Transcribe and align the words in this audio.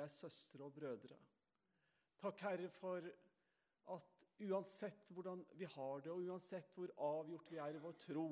vi 0.00 0.04
er 0.04 0.12
søstre 0.12 0.64
og 0.64 0.72
brødre. 0.72 1.16
Takk, 2.20 2.40
Herre, 2.40 2.68
for 2.72 3.04
at 3.94 4.06
uansett 4.40 5.10
hvordan 5.12 5.42
vi 5.60 5.64
har 5.64 6.00
det, 6.00 6.12
og 6.12 6.22
uansett 6.24 6.74
hvor 6.74 6.92
avgjort 6.96 7.50
vi 7.52 7.58
er 7.60 7.76
i 7.76 7.82
vår 7.82 7.98
tro, 8.00 8.24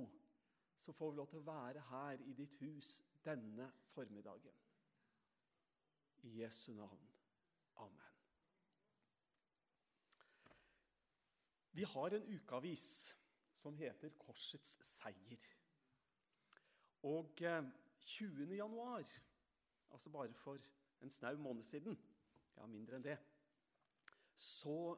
så 0.76 0.92
får 0.92 1.10
vi 1.10 1.16
lov 1.18 1.28
til 1.28 1.42
å 1.42 1.48
være 1.48 1.82
her 1.90 2.22
i 2.24 2.36
ditt 2.38 2.54
hus 2.62 2.92
denne 3.24 3.66
formiddagen. 3.92 4.54
I 6.24 6.32
Jesu 6.40 6.72
navn. 6.72 7.04
Amen. 7.84 8.16
Vi 11.76 11.84
har 11.84 12.16
en 12.16 12.32
ukeavis 12.32 12.88
som 13.52 13.76
heter 13.76 14.16
Korsets 14.16 14.78
seier. 14.94 15.44
Og 17.02 17.36
20. 17.36 18.42
Eh, 18.48 18.56
januar, 18.56 19.04
altså 19.92 20.10
bare 20.10 20.34
for 20.34 20.77
en 21.02 21.10
snau 21.10 21.36
måned 21.38 21.62
siden, 21.62 21.98
ja, 22.56 22.66
mindre 22.66 22.98
enn 22.98 23.04
det, 23.04 23.18
så 24.34 24.94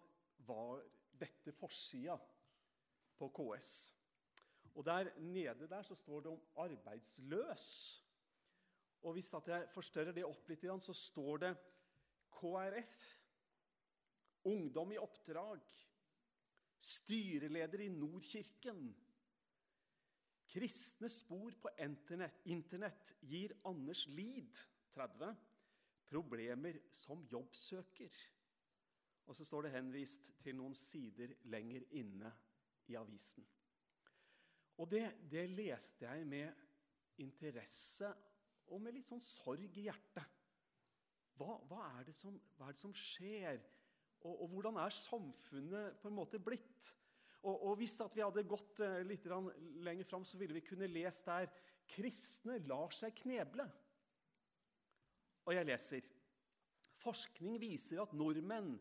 var 0.48 0.84
dette 1.20 1.52
forsida 1.52 2.16
på 3.18 3.28
KS. 3.36 3.72
Og 4.74 4.84
der 4.86 5.10
nede 5.20 5.68
der 5.68 5.82
så 5.82 5.94
står 5.94 6.20
det 6.20 6.30
om 6.30 6.40
'arbeidsløs'. 6.56 8.02
Og 9.02 9.12
hvis 9.12 9.32
jeg 9.32 9.68
forstørrer 9.72 10.12
det 10.12 10.24
opp 10.24 10.48
litt, 10.48 10.64
så 10.82 10.94
står 10.94 11.36
det 11.36 11.56
KrF, 12.30 13.20
Ungdom 14.44 14.92
i 14.92 14.96
oppdrag, 14.96 15.60
styreleder 16.78 17.82
i 17.84 17.88
Nordkirken. 17.92 18.96
Kristne 20.48 21.08
spor 21.08 21.52
på 21.60 21.68
internett, 21.78 22.40
internett 22.44 23.12
gir 23.20 23.52
Anders 23.68 24.06
Lid, 24.06 24.56
30, 24.94 25.36
problemer 26.10 26.80
som 26.94 27.22
jobbsøker. 27.30 28.18
Og 29.30 29.36
så 29.36 29.46
står 29.46 29.66
det 29.68 29.76
henvist 29.76 30.32
til 30.42 30.56
noen 30.58 30.74
sider 30.74 31.36
lenger 31.52 31.86
inne 32.00 32.32
i 32.90 32.96
avisen. 32.98 33.46
Og 34.80 34.88
det, 34.90 35.04
det 35.30 35.44
leste 35.52 36.08
jeg 36.08 36.26
med 36.26 36.66
interesse 37.20 38.08
og 38.70 38.80
med 38.82 38.96
litt 38.96 39.10
sånn 39.10 39.22
sorg 39.22 39.76
i 39.76 39.86
hjertet. 39.86 40.38
Hva, 41.38 41.56
hva, 41.68 41.84
er, 41.98 42.06
det 42.08 42.14
som, 42.16 42.34
hva 42.56 42.68
er 42.68 42.76
det 42.76 42.82
som 42.82 42.94
skjer? 42.96 43.60
Og, 44.20 44.34
og, 44.34 44.46
hvordan 44.52 44.80
er 44.82 44.94
samfunnet 44.94 46.00
på 46.00 46.10
en 46.10 46.16
måte 46.16 46.40
blitt? 46.42 46.90
Og, 47.40 47.54
og 47.54 47.78
Hvis 47.80 47.96
vi 48.12 48.24
hadde 48.24 48.44
gått 48.48 48.82
uh, 48.84 49.00
litt 49.06 49.24
lenger 49.80 50.08
fram, 50.08 50.26
så 50.28 50.40
ville 50.40 50.58
vi 50.58 50.64
kunne 50.66 50.90
lest 50.90 51.28
der 51.28 51.48
kristne 51.90 52.58
lar 52.68 52.92
seg 52.94 53.16
kneble. 53.22 53.66
Og 55.46 55.54
jeg 55.56 55.68
leser 55.68 56.08
Forskning 57.00 57.56
viser 57.62 58.02
at 58.02 58.12
nordmenn 58.12 58.74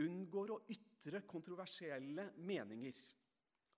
unngår 0.00 0.52
å 0.54 0.62
ytre 0.72 1.20
kontroversielle 1.30 2.30
meninger. 2.42 2.96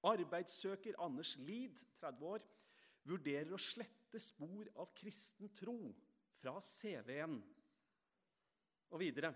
Arbeidssøker 0.08 0.96
Anders 1.04 1.34
Lid, 1.44 1.76
30 2.00 2.24
år, 2.26 2.44
vurderer 3.04 3.52
å 3.52 3.60
slette 3.60 4.20
spor 4.22 4.70
av 4.80 4.94
kristen 4.96 5.52
tro 5.54 5.76
fra 6.40 6.56
CV-en. 6.62 7.36
Og 8.92 9.00
videre 9.02 9.32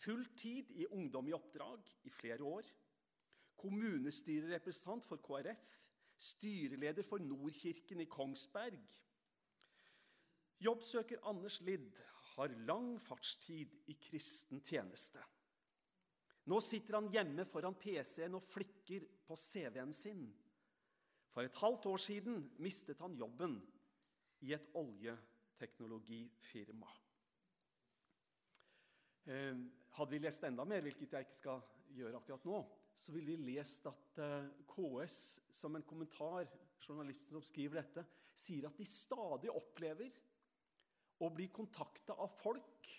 Full 0.00 0.24
tid 0.32 0.70
i 0.80 0.86
Ungdom 0.96 1.28
i 1.28 1.34
oppdrag 1.36 1.84
i 2.08 2.10
flere 2.14 2.46
år. 2.46 2.68
Kommunestyrerepresentant 3.60 5.04
for 5.04 5.20
KrF. 5.20 5.60
Styreleder 6.20 7.04
for 7.04 7.20
Nordkirken 7.20 8.00
i 8.00 8.08
Kongsberg. 8.08 8.80
Jobbsøker 10.60 11.22
Anders 11.28 11.60
Lidd 11.64 11.96
har 12.34 12.52
lang 12.68 13.00
fartstid 13.00 13.72
i 13.88 13.94
kristen 14.00 14.60
tjeneste. 14.60 15.22
Nå 16.50 16.60
sitter 16.64 16.94
han 16.98 17.08
hjemme 17.12 17.44
foran 17.48 17.76
PC-en 17.80 18.34
og 18.36 18.44
flikker 18.44 19.06
på 19.26 19.36
CV-en 19.40 19.92
sin. 19.94 20.34
For 21.30 21.42
et 21.46 21.60
halvt 21.62 21.86
år 21.92 22.00
siden 22.02 22.50
mistet 22.60 23.00
han 23.00 23.16
jobben 23.16 23.60
i 24.44 24.52
et 24.56 24.68
oljeteknologifirma. 24.76 26.90
Eh, 29.30 29.56
hadde 29.96 30.12
vi 30.12 30.24
lest 30.24 30.44
enda 30.48 30.64
mer, 30.64 30.82
hvilket 30.84 31.12
jeg 31.12 31.20
ikke 31.28 31.42
skal 31.42 31.60
gjøre 31.94 32.16
akkurat 32.18 32.44
nå, 32.48 32.58
så 32.96 33.12
ville 33.14 33.30
vi 33.32 33.36
lest 33.52 33.86
at 33.88 34.18
eh, 34.20 34.48
KS, 34.68 35.16
som 35.54 35.76
en 35.76 35.86
kommentar, 35.86 36.44
journalisten 36.80 37.32
som 37.36 37.44
skriver 37.44 37.82
dette, 37.82 38.02
sier 38.36 38.66
at 38.68 38.78
de 38.80 38.86
stadig 38.88 39.50
opplever 39.52 40.10
å 41.20 41.30
bli 41.34 41.48
kontakta 41.52 42.16
av 42.16 42.32
folk 42.40 42.90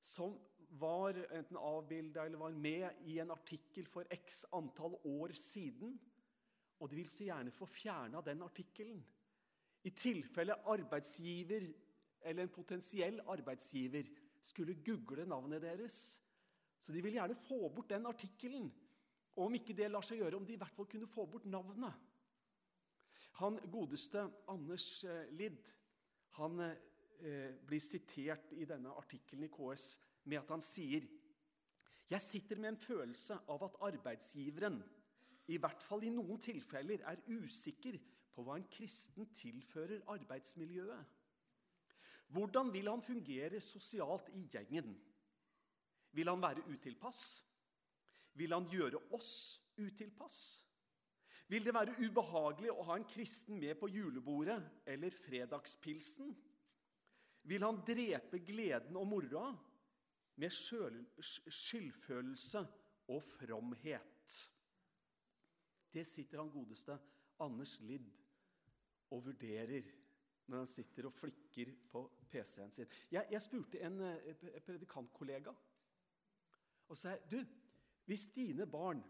som 0.00 0.36
var 0.80 1.18
enten 1.34 1.58
avbilda 1.60 2.24
eller 2.26 2.40
var 2.40 2.54
med 2.56 3.06
i 3.08 3.18
en 3.22 3.32
artikkel 3.34 3.86
for 3.90 4.08
x 4.12 4.44
antall 4.56 4.96
år 5.04 5.34
siden. 5.38 5.94
Og 6.80 6.90
de 6.90 6.98
vil 6.98 7.08
så 7.08 7.26
gjerne 7.28 7.54
få 7.54 7.68
fjerna 7.70 8.22
den 8.24 8.44
artikkelen. 8.44 9.00
I 9.86 9.92
tilfelle 9.96 10.58
arbeidsgiver 10.66 11.68
eller 12.26 12.42
en 12.42 12.52
potensiell 12.52 13.20
arbeidsgiver 13.32 14.08
skulle 14.42 14.80
google 14.84 15.26
navnet 15.28 15.62
deres. 15.62 16.00
Så 16.80 16.92
de 16.92 17.02
vil 17.02 17.16
gjerne 17.18 17.38
få 17.46 17.68
bort 17.68 17.90
den 17.90 18.06
artikkelen. 18.06 18.68
Og 19.36 19.46
om 19.46 19.56
ikke 19.56 19.76
det 19.76 19.88
lar 19.92 20.04
seg 20.06 20.20
gjøre, 20.20 20.38
om 20.38 20.46
de 20.46 20.56
i 20.56 20.60
hvert 20.60 20.74
fall 20.74 20.88
kunne 20.90 21.08
få 21.10 21.26
bort 21.30 21.46
navnet. 21.48 22.04
Han 23.40 23.58
godeste 23.70 24.22
Anders 24.48 25.04
eh, 25.04 25.26
Lidd 25.36 25.74
han 26.36 26.60
eh, 26.60 26.76
blir 27.66 27.82
sitert 27.82 28.52
i 28.56 28.66
denne 28.68 28.92
artikkelen 28.96 29.46
i 29.46 29.52
KS 29.52 29.86
med 30.26 30.40
at 30.40 30.50
han 30.52 30.64
sier 30.64 31.06
jeg 32.06 32.22
sitter 32.22 32.60
med 32.62 32.68
en 32.68 32.78
følelse 32.78 33.34
av 33.50 33.64
at 33.66 33.78
arbeidsgiveren, 33.88 34.78
i 35.50 35.58
hvert 35.58 35.82
fall 35.82 36.04
i 36.06 36.12
noen 36.14 36.38
tilfeller, 36.42 37.02
er 37.02 37.22
usikker 37.26 37.98
på 38.34 38.44
hva 38.46 38.58
en 38.60 38.68
kristen 38.70 39.26
tilfører 39.34 40.04
arbeidsmiljøet. 40.14 41.14
Hvordan 42.34 42.70
vil 42.74 42.90
han 42.90 43.02
fungere 43.02 43.60
sosialt 43.62 44.30
i 44.34 44.44
gjengen? 44.52 44.94
Vil 46.14 46.30
han 46.30 46.42
være 46.42 46.66
utilpass? 46.70 47.42
Vil 48.38 48.54
han 48.54 48.66
gjøre 48.70 49.00
oss 49.16 49.58
utilpass? 49.78 50.40
Vil 51.48 51.66
det 51.66 51.74
være 51.74 51.94
ubehagelig 52.02 52.72
å 52.74 52.86
ha 52.88 52.96
en 52.98 53.06
kristen 53.06 53.58
med 53.62 53.78
på 53.78 53.90
julebordet 53.90 54.58
eller 54.86 55.14
fredagspilsen? 55.14 56.34
Vil 57.46 57.62
han 57.62 57.78
drepe 57.86 58.40
gleden 58.42 58.96
og 58.98 59.06
moroa 59.06 59.52
med 60.42 60.50
skyldfølelse 60.50 62.64
og 63.14 63.22
fromhet? 63.22 64.34
Det 65.94 66.02
sitter 66.06 66.42
han 66.42 66.50
godeste 66.50 66.96
Anders 67.40 67.76
Lidd 67.80 68.10
og 69.14 69.22
vurderer 69.28 69.86
når 70.46 70.62
han 70.62 70.70
sitter 70.70 71.08
og 71.08 71.14
flikker 71.14 71.72
på 71.90 72.02
PC-en 72.30 72.74
sin. 72.74 72.90
Jeg, 73.10 73.26
jeg 73.30 73.42
spurte 73.42 73.80
en 73.82 74.00
eh, 74.00 74.60
predikantkollega 74.66 75.54
og 76.86 76.98
sa 76.98 77.16
du, 77.30 77.40
hvis 78.06 78.28
dine 78.34 78.66
barn 78.70 79.00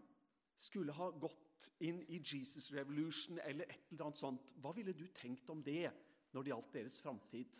skulle 0.57 0.93
ha 0.97 1.11
gått 1.13 1.67
inn 1.85 1.99
i 2.09 2.21
Jesus 2.21 2.71
Revolution 2.73 3.37
eller 3.43 3.69
et 3.69 3.91
eller 3.91 4.07
annet 4.07 4.21
sånt, 4.21 4.53
hva 4.61 4.73
ville 4.77 4.95
du 4.97 5.05
tenkt 5.13 5.49
om 5.53 5.61
det 5.65 5.89
når 6.33 6.43
det 6.43 6.53
gjaldt 6.53 6.73
deres 6.73 7.01
framtid? 7.01 7.59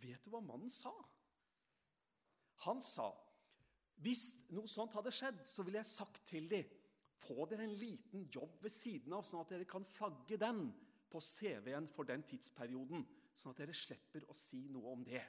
Vet 0.00 0.24
du 0.24 0.30
hva 0.32 0.40
mannen 0.44 0.72
sa? 0.72 0.92
Han 2.66 2.80
sa 2.84 3.10
hvis 4.00 4.22
noe 4.56 4.68
sånt 4.70 4.94
hadde 4.96 5.12
skjedd, 5.12 5.42
så 5.44 5.64
ville 5.64 5.80
jeg 5.82 5.90
sagt 5.90 6.22
til 6.28 6.46
dem 6.48 6.68
få 7.20 7.44
dere 7.50 7.66
en 7.66 7.76
liten 7.76 8.24
jobb 8.32 8.62
ved 8.64 8.72
siden 8.72 9.12
av, 9.12 9.26
sånn 9.28 9.42
at 9.42 9.52
dere 9.52 9.68
kan 9.68 9.84
flagge 9.84 10.38
den 10.40 10.70
på 11.10 11.20
CV-en 11.20 11.88
for 11.92 12.08
den 12.08 12.24
tidsperioden, 12.24 13.04
sånn 13.36 13.52
at 13.52 13.60
dere 13.60 13.76
slipper 13.76 14.24
å 14.30 14.36
si 14.36 14.62
noe 14.72 14.94
om 14.94 15.04
det. 15.04 15.20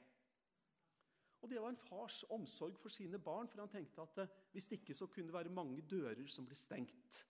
Og 1.41 1.49
Det 1.49 1.59
var 1.59 1.73
en 1.73 1.83
fars 1.89 2.21
omsorg 2.29 2.77
for 2.79 2.93
sine 2.93 3.19
barn, 3.19 3.49
for 3.49 3.63
han 3.63 3.71
tenkte 3.73 4.05
at 4.05 4.23
eh, 4.23 4.33
hvis 4.53 4.69
ikke 4.77 4.95
så 4.95 5.07
kunne 5.09 5.31
det 5.31 5.39
være 5.39 5.53
mange 5.53 5.81
dører 5.89 6.27
som 6.29 6.45
ble 6.45 6.55
stengt. 6.55 7.21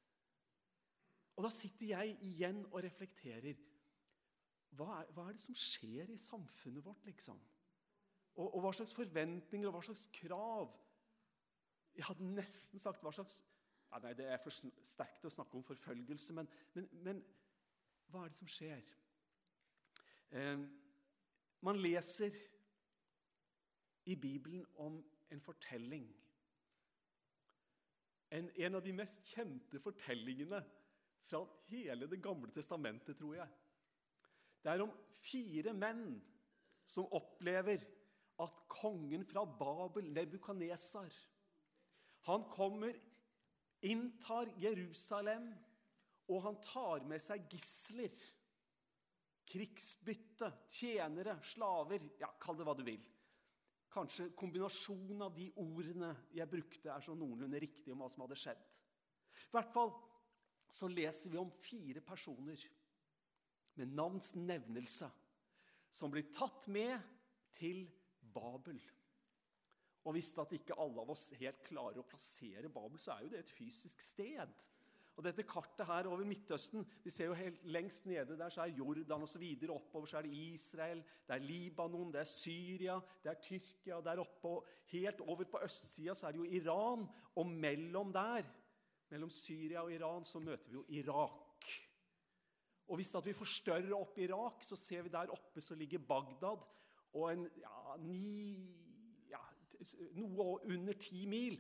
Og 1.40 1.46
Da 1.48 1.52
sitter 1.56 1.94
jeg 1.94 2.18
igjen 2.28 2.66
og 2.68 2.82
reflekterer. 2.84 3.56
Hva 4.78 5.02
er, 5.02 5.10
hva 5.16 5.28
er 5.28 5.36
det 5.36 5.44
som 5.44 5.58
skjer 5.58 6.12
i 6.14 6.20
samfunnet 6.20 6.86
vårt, 6.86 7.04
liksom? 7.06 7.40
Og, 8.36 8.46
og, 8.46 8.60
hva 8.64 8.72
slags 8.76 8.94
forventninger 8.96 9.68
og 9.68 9.76
hva 9.76 9.82
slags 9.84 10.06
krav 10.16 10.70
Jeg 11.98 12.06
hadde 12.08 12.30
nesten 12.32 12.80
sagt 12.80 13.02
hva 13.04 13.12
slags 13.12 13.42
ja, 13.92 14.00
nei, 14.00 14.14
Det 14.16 14.30
er 14.32 14.40
for 14.40 14.56
sterkt 14.88 15.28
å 15.28 15.34
snakke 15.34 15.60
om 15.60 15.66
forfølgelse, 15.68 16.36
men, 16.38 16.48
men, 16.78 16.88
men 17.04 17.20
hva 18.12 18.24
er 18.24 18.32
det 18.32 18.38
som 18.40 18.48
skjer? 18.52 18.86
Eh, 20.32 20.64
man 21.68 21.80
leser 21.84 22.36
i 24.08 24.16
Bibelen 24.16 24.64
om 24.80 25.02
en 25.32 25.44
fortelling. 25.44 26.08
En, 28.32 28.48
en, 28.56 28.76
av 28.76 28.84
de 28.84 28.94
mest 28.96 29.28
kjente 29.28 29.80
fortellingene 29.84 30.62
fra 31.28 31.44
hele 31.68 32.08
Det 32.08 32.22
gamle 32.24 32.52
testamentet, 32.52 33.18
tror 33.20 33.36
jeg. 33.36 33.50
Det 34.62 34.72
er 34.72 34.84
om 34.84 34.94
fire 35.22 35.74
menn 35.74 36.06
som 36.90 37.10
opplever 37.18 37.82
at 38.42 38.64
kongen 38.72 39.24
fra 39.30 39.44
Babel, 39.46 40.10
Nebukanesar, 40.14 41.12
han 42.30 42.44
kommer, 42.54 42.94
inntar 43.82 44.52
Jerusalem, 44.62 45.50
og 46.30 46.44
han 46.46 46.60
tar 46.64 47.06
med 47.10 47.22
seg 47.22 47.48
gisler. 47.50 48.14
Krigsbytte, 49.52 50.52
tjenere, 50.70 51.40
slaver 51.44 52.06
Ja, 52.22 52.30
kall 52.40 52.60
det 52.60 52.68
hva 52.68 52.76
du 52.78 52.86
vil. 52.88 53.02
Kanskje 53.92 54.30
kombinasjonen 54.38 55.26
av 55.26 55.34
de 55.36 55.50
ordene 55.60 56.14
jeg 56.32 56.48
brukte, 56.48 56.88
er 56.94 57.04
så 57.04 57.18
noenlunde 57.18 57.60
riktig 57.60 57.92
om 57.92 58.00
hva 58.00 58.08
som 58.14 58.24
hadde 58.24 58.38
skjedd. 58.40 58.62
I 59.50 59.52
hvert 59.58 59.74
fall 59.74 59.92
så 60.72 60.88
leser 60.88 61.34
vi 61.34 61.42
om 61.42 61.52
fire 61.60 62.00
personer 62.06 62.62
med 63.80 63.94
navns 63.96 64.34
nevnelse 64.36 65.10
som 65.92 66.12
blir 66.12 66.32
tatt 66.34 66.68
med 66.72 67.00
til 67.58 67.84
Babel. 68.34 68.80
Og 70.08 70.16
hvis 70.16 70.32
at 70.42 70.54
ikke 70.56 70.78
alle 70.82 71.04
av 71.04 71.12
oss 71.14 71.30
helt 71.38 71.62
klarer 71.66 72.02
å 72.02 72.08
plassere 72.08 72.72
Babel, 72.74 73.00
så 73.00 73.14
er 73.14 73.26
jo 73.26 73.34
det 73.34 73.44
et 73.44 73.54
fysisk 73.54 74.02
sted. 74.02 74.64
Og 75.20 75.26
dette 75.26 75.44
kartet 75.46 75.86
her 75.86 76.08
over 76.10 76.26
Midtøsten 76.26 76.86
vi 77.04 77.12
ser 77.14 77.28
jo 77.30 77.36
helt 77.38 77.60
Lengst 77.70 78.08
nede 78.10 78.38
der 78.40 78.54
så 78.54 78.64
er 78.64 78.78
Jordan, 78.78 79.26
osv. 79.28 79.44
Oppover 79.70 80.10
så 80.10 80.18
er 80.18 80.26
det 80.26 80.40
Israel, 80.54 81.04
det 81.28 81.36
er 81.36 81.46
Libanon, 81.46 82.14
det 82.14 82.24
er 82.24 82.30
Syria, 82.32 82.96
det 83.24 83.34
er 83.34 83.42
Tyrkia. 83.44 84.00
Der 84.02 84.24
oppe 84.24 84.56
og 84.56 84.72
helt 84.94 85.22
over 85.28 85.46
på 85.52 85.62
østsida 85.66 86.16
så 86.18 86.28
er 86.28 86.36
det 86.36 86.42
jo 86.42 86.62
Iran. 86.62 87.06
Og 87.36 87.48
mellom 87.48 88.14
der, 88.16 88.48
mellom 89.12 89.30
Syria 89.30 89.84
og 89.84 89.94
Iran, 89.94 90.26
så 90.26 90.40
møter 90.40 90.72
vi 90.72 90.80
jo 90.80 90.86
Irak. 91.02 91.41
Og 92.92 93.00
hvis 93.00 93.14
vi 93.24 93.34
forstørrer 93.34 93.94
opp 93.96 94.18
Irak, 94.20 94.66
så 94.68 94.76
ser 94.76 95.06
vi 95.06 95.14
der 95.14 95.32
oppe 95.32 95.64
så 95.64 95.78
ligger 95.80 96.04
Bagdad. 96.04 96.66
Og 97.16 97.30
en 97.32 97.46
ja, 97.56 97.96
ni, 98.04 98.68
ja, 99.32 99.40
noe 100.20 100.58
under 100.68 101.00
ti 101.00 101.24
mil 101.26 101.56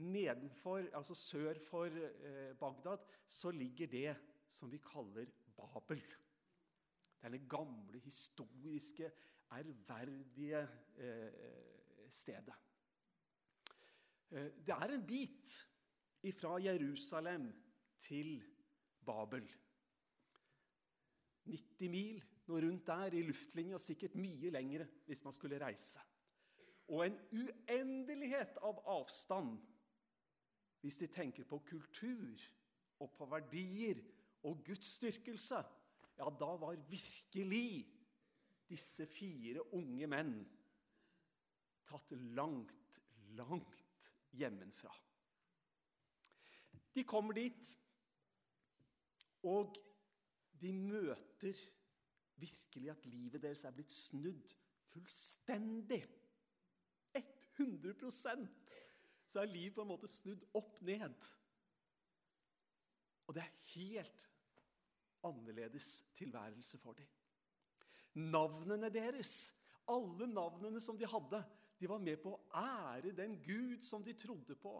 nedenfor, 0.00 0.88
altså 0.96 1.14
sør 1.14 1.60
for 1.60 1.92
eh, 1.92 2.56
Bagdad, 2.56 3.04
så 3.28 3.52
ligger 3.52 3.92
det 3.92 4.16
som 4.48 4.72
vi 4.72 4.80
kaller 4.80 5.28
Babel. 5.56 6.00
Det 7.20 7.28
er 7.28 7.36
det 7.36 7.48
gamle, 7.48 8.00
historiske, 8.00 9.12
ærverdige 9.52 10.62
eh, 10.96 12.08
stedet. 12.08 12.56
Eh, 14.30 14.52
det 14.56 14.72
er 14.72 14.96
en 14.96 15.06
bit 15.06 15.58
fra 16.32 16.56
Jerusalem 16.64 17.50
til 17.98 18.38
Babel. 19.04 19.44
90 21.48 21.90
mil, 21.92 22.20
noe 22.48 22.62
rundt 22.64 22.86
der, 22.86 23.16
i 23.16 23.24
luftlinje, 23.26 23.76
og 23.76 23.82
sikkert 23.82 24.18
mye 24.18 24.52
lengre 24.52 24.86
hvis 25.06 25.22
man 25.24 25.34
skulle 25.36 25.60
reise. 25.62 26.02
Og 26.90 27.04
en 27.06 27.18
uendelighet 27.30 28.58
av 28.66 28.80
avstand 28.90 29.58
hvis 30.80 30.96
de 30.96 31.10
tenker 31.12 31.44
på 31.44 31.60
kultur 31.68 32.40
og 33.00 33.12
på 33.16 33.26
verdier 33.28 34.00
og 34.48 34.62
gudsdyrkelse, 34.64 35.60
ja, 36.20 36.30
da 36.40 36.48
var 36.60 36.80
virkelig 36.88 37.84
disse 38.70 39.06
fire 39.10 39.62
unge 39.76 40.08
menn 40.08 40.34
tatt 41.90 42.12
langt, 42.36 43.00
langt 43.36 44.10
hjemmefra. 44.36 44.92
De 46.94 47.04
kommer 47.06 47.36
dit, 47.36 47.70
og 49.46 49.76
de 50.60 50.72
møter 50.76 51.60
virkelig 52.40 52.90
at 52.92 53.06
livet 53.08 53.42
deres 53.42 53.64
er 53.64 53.74
blitt 53.76 53.92
snudd 53.92 54.54
fullstendig. 54.90 56.02
100% 57.60 58.46
så 59.30 59.42
er 59.42 59.50
livet 59.50 59.76
på 59.76 59.84
en 59.84 59.90
måte 59.92 60.10
snudd 60.10 60.42
opp 60.58 60.80
ned. 60.86 61.28
Og 63.28 63.36
det 63.36 63.44
er 63.44 63.58
helt 63.74 64.26
annerledes 65.26 65.90
tilværelse 66.18 66.80
for 66.82 66.98
dem. 66.98 67.06
Navnene 68.32 68.90
deres, 68.90 69.52
alle 69.90 70.26
navnene 70.26 70.80
som 70.82 70.98
de 70.98 71.06
hadde, 71.06 71.42
de 71.78 71.88
var 71.88 72.02
med 72.02 72.18
på 72.20 72.32
å 72.34 72.40
ære 72.58 73.12
den 73.16 73.38
Gud 73.44 73.84
som 73.86 74.02
de 74.04 74.16
trodde 74.18 74.56
på. 74.58 74.72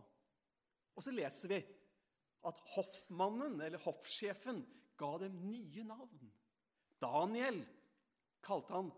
Og 0.97 1.05
så 1.05 1.15
leser 1.15 1.55
vi 1.55 1.61
at 2.49 2.61
hoffmannen, 2.75 3.61
eller 3.61 3.81
hoffsjefen, 3.85 4.65
ga 5.01 5.17
dem 5.23 5.37
nye 5.49 5.85
navn. 5.89 6.33
Daniel 7.01 7.63
kalte 8.45 8.77
han 8.77 8.91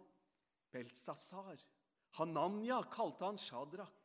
Beltsasar. 0.72 1.60
Hananya 2.19 2.82
kalte 2.90 3.25
han 3.25 3.38
Shadrach. 3.38 3.99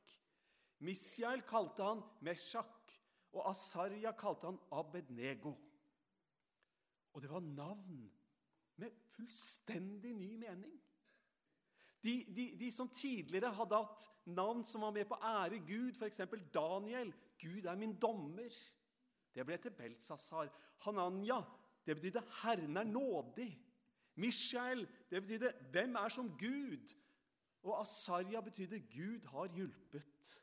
Misjael 0.79 1.41
kalte 1.49 1.83
han 1.83 2.03
Meshach, 2.21 2.93
og 3.33 3.49
Asarja 3.49 4.13
kalte 4.17 4.51
han 4.51 4.59
Abednego. 4.71 5.55
Og 7.13 7.23
det 7.23 7.31
var 7.31 7.41
navn 7.41 8.03
med 8.77 8.93
fullstendig 9.15 10.13
ny 10.13 10.35
mening. 10.37 10.75
De, 12.03 12.13
de, 12.29 12.51
de, 12.59 12.71
som 12.71 12.89
tidligere 12.93 13.49
hadde 13.57 13.79
hatt 13.81 14.03
navn 14.29 14.61
som 14.65 14.85
var 14.85 14.93
med 14.95 15.07
på 15.09 15.17
å 15.17 15.31
ære 15.41 15.63
Gud, 15.65 15.97
f.eks. 15.97 16.21
Daniel 16.53 17.09
'Gud 17.41 17.65
er 17.65 17.75
min 17.75 17.97
dommer', 17.99 18.53
det 19.33 19.45
ble 19.45 19.57
til 19.61 19.73
Beltsasar. 19.73 20.49
Hananya, 20.85 21.41
det 21.87 21.95
betydde 21.95 22.21
'Herren 22.21 22.77
er 22.77 22.83
nådig'. 22.83 23.57
Mishael, 24.15 24.87
det 25.09 25.21
betydde 25.21 25.53
'Hvem 25.71 25.95
er 25.95 26.09
som 26.09 26.29
Gud'? 26.29 26.95
Og 27.63 27.81
Asarja 27.81 28.41
betydde 28.41 28.79
'Gud 28.79 29.25
har 29.25 29.47
hjulpet'. 29.47 30.41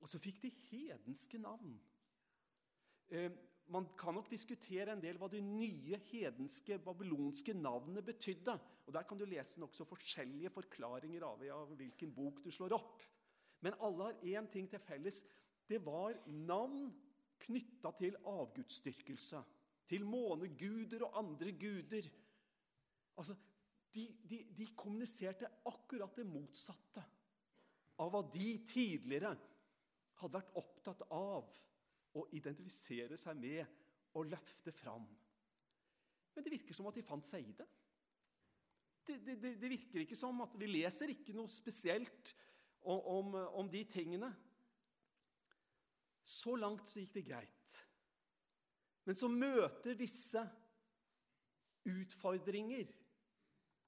Og 0.00 0.08
så 0.08 0.18
fikk 0.18 0.42
de 0.42 0.50
hedenske 0.50 1.38
navn. 1.38 1.80
Eh, 3.08 3.30
man 3.66 3.86
kan 3.98 4.14
nok 4.14 4.30
diskutere 4.30 4.92
en 4.92 5.02
del 5.02 5.18
hva 5.20 5.28
de 5.28 5.40
nye 5.40 5.98
hedenske 6.10 6.78
babylonske 6.78 7.52
navnene 7.52 8.02
betydde. 8.02 8.58
Og 8.86 8.92
Der 8.92 9.02
kan 9.02 9.18
du 9.18 9.24
lese 9.24 9.60
nokså 9.60 9.84
forskjellige 9.84 10.50
forklaringer 10.50 11.22
av, 11.22 11.66
hvilken 11.76 12.14
bok 12.14 12.44
du 12.44 12.50
slår 12.50 12.72
opp. 12.72 13.02
Men 13.60 13.74
alle 13.80 14.04
har 14.04 14.12
én 14.12 14.50
ting 14.52 14.70
til 14.70 14.78
felles. 14.78 15.24
Det 15.68 15.84
var 15.86 16.16
navn 16.26 16.94
knytta 17.38 17.90
til 17.98 18.16
avgudsdyrkelse. 18.24 19.42
Til 19.88 20.04
måneguder 20.04 21.06
og 21.06 21.18
andre 21.22 21.52
guder. 21.56 22.08
Altså, 23.18 23.36
de, 23.94 24.04
de, 24.28 24.42
de 24.56 24.66
kommuniserte 24.76 25.48
akkurat 25.66 26.16
det 26.18 26.26
motsatte 26.28 27.04
av 27.98 28.12
hva 28.12 28.20
de 28.30 28.50
tidligere 28.68 29.32
hadde 30.20 30.34
vært 30.34 30.58
opptatt 30.58 31.02
av 31.14 31.48
å 32.18 32.26
identifisere 32.36 33.16
seg 33.18 33.38
med 33.40 34.18
og 34.18 34.28
løfte 34.30 34.72
fram. 34.74 35.06
Men 36.34 36.44
det 36.44 36.52
virker 36.54 36.76
som 36.76 36.88
at 36.90 36.98
de 36.98 37.06
fant 37.06 37.26
seg 37.26 37.48
i 37.48 37.56
det. 37.58 37.66
Det, 39.08 39.16
det, 39.24 39.54
det 39.56 39.70
virker 39.72 40.04
ikke 40.04 40.18
som 40.18 40.42
at 40.44 40.52
Vi 40.60 40.68
leser 40.68 41.14
ikke 41.14 41.32
noe 41.36 41.48
spesielt 41.48 42.34
om, 42.82 43.00
om, 43.00 43.36
om 43.62 43.70
de 43.72 43.80
tingene. 43.88 44.28
Så 46.22 46.58
langt 46.60 46.86
så 46.90 47.00
gikk 47.00 47.14
det 47.16 47.24
greit. 47.30 47.78
Men 49.08 49.16
så 49.16 49.30
møter 49.32 49.96
disse 49.96 50.42
utfordringer 51.88 52.90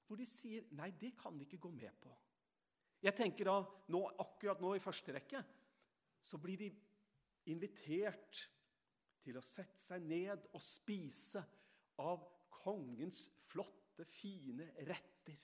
hvor 0.07 0.17
de 0.19 0.25
sier 0.27 0.65
nei, 0.75 0.89
det 0.97 1.13
kan 1.19 1.37
vi 1.37 1.45
ikke 1.45 1.61
gå 1.61 1.69
med 1.71 1.93
på. 2.01 2.09
Jeg 3.05 3.13
tenker 3.15 3.47
da, 3.47 3.59
nå, 3.93 4.01
akkurat 4.19 4.59
nå 4.61 4.73
i 4.75 4.81
første 4.81 5.13
rekke 5.15 5.43
så 6.25 6.39
blir 6.41 6.59
de 6.59 6.71
invitert 7.53 8.41
til 9.21 9.37
å 9.37 9.45
sette 9.45 9.79
seg 9.81 10.03
ned 10.09 10.49
og 10.51 10.65
spise 10.65 11.41
av 12.01 12.25
kongens 12.61 13.27
flotte, 13.49 14.05
fine 14.09 14.67
retter. 14.89 15.37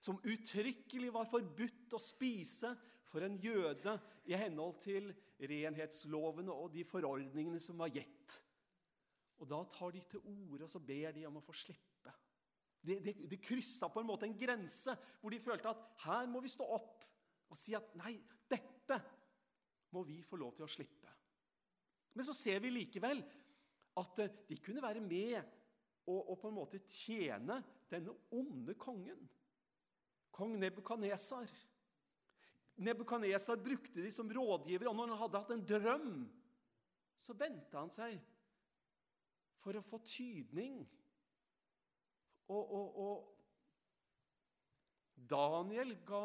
Som 0.00 0.20
uttrykkelig 0.24 1.12
var 1.12 1.28
forbudt 1.28 1.96
å 1.96 2.00
spise 2.00 2.72
for 3.08 3.24
en 3.24 3.36
jøde 3.40 3.98
i 4.28 4.36
henhold 4.40 4.80
til 4.84 5.12
renhetslovene 5.38 6.52
og 6.52 6.72
de 6.74 6.84
forordningene 6.88 7.60
som 7.62 7.80
var 7.80 7.92
gitt. 7.92 8.38
Og 9.38 9.46
Da 9.50 9.60
tar 9.70 9.92
de 9.94 10.02
til 10.02 10.24
orde 10.24 10.66
og 10.66 10.72
så 10.72 10.80
ber 10.82 11.14
de 11.14 11.26
om 11.28 11.38
å 11.38 11.44
få 11.44 11.54
slippe. 11.56 12.14
Det, 12.78 12.98
de, 13.02 13.14
de 13.30 13.38
kryssa 13.42 13.88
på 13.90 14.00
en 14.00 14.08
måte 14.08 14.26
en 14.26 14.36
grense 14.38 14.94
hvor 15.20 15.34
de 15.34 15.40
følte 15.42 15.70
at 15.70 15.86
her 16.04 16.28
må 16.30 16.40
vi 16.44 16.50
stå 16.52 16.66
opp 16.76 17.04
og 17.48 17.56
si 17.58 17.74
at 17.74 17.94
nei, 17.98 18.14
dette 18.50 18.98
må 19.94 20.04
vi 20.06 20.20
få 20.22 20.38
lov 20.38 20.54
til 20.56 20.66
å 20.66 20.70
slippe. 20.70 21.10
Men 22.14 22.26
så 22.26 22.34
ser 22.36 22.60
vi 22.62 22.72
likevel 22.74 23.22
at 23.98 24.22
eh, 24.22 24.36
de 24.48 24.58
kunne 24.62 24.84
være 24.84 25.02
med 25.04 25.38
og, 26.08 26.20
og 26.32 26.36
på 26.40 26.50
en 26.50 26.58
måte 26.58 26.80
tjene 26.90 27.60
denne 27.90 28.14
onde 28.34 28.76
kongen. 28.80 29.20
Kong 30.34 30.54
Nebukadnesar. 30.60 31.50
Nebukadnesar 32.78 33.58
brukte 33.58 34.04
de 34.04 34.10
som 34.14 34.28
rådgiver, 34.30 34.90
og 34.90 34.96
når 34.96 35.12
han 35.12 35.22
hadde 35.22 35.40
hatt 35.42 35.54
en 35.56 35.64
drøm, 35.66 36.12
så 37.18 37.34
vendte 37.34 37.74
han 37.74 37.90
seg 37.90 38.20
for 39.68 39.76
å 39.76 39.84
få 39.84 39.98
tydning 40.00 40.78
og, 42.48 42.70
og, 42.72 43.00
og 43.04 43.16
Daniel 45.28 45.92
ga 46.08 46.22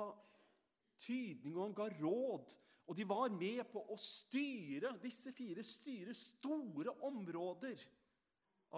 tydning 1.03 1.57
og 1.57 1.65
han 1.65 1.75
ga 1.75 1.87
råd. 1.97 2.53
Og 2.87 2.95
de 2.95 3.05
var 3.07 3.33
med 3.35 3.63
på 3.71 3.81
å 3.91 3.97
styre 3.99 4.93
disse 5.03 5.33
fire 5.35 5.63
styre 5.67 6.15
store 6.15 6.93
områder 7.03 7.83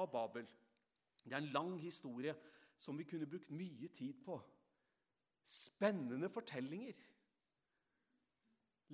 av 0.01 0.09
Babel. 0.13 0.47
Det 1.21 1.33
er 1.33 1.41
en 1.43 1.53
lang 1.53 1.75
historie 1.81 2.33
som 2.77 2.97
vi 2.97 3.05
kunne 3.05 3.29
brukt 3.29 3.53
mye 3.53 3.89
tid 3.93 4.17
på. 4.25 4.39
Spennende 5.45 6.29
fortellinger. 6.33 6.97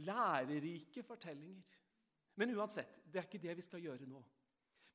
Lærerike 0.04 1.04
fortellinger. 1.08 1.80
Men 2.40 2.56
uansett, 2.56 3.02
det 3.08 3.20
er 3.20 3.28
ikke 3.28 3.44
det 3.48 3.58
vi 3.60 3.68
skal 3.68 3.84
gjøre 3.84 4.08
nå. 4.08 4.20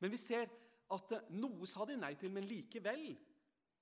Men 0.00 0.12
vi 0.12 0.21
ser 0.21 0.49
at 0.95 1.14
noe 1.35 1.66
sa 1.66 1.87
de 1.88 1.97
nei 1.99 2.12
til, 2.19 2.31
men 2.35 2.47
likevel 2.47 3.09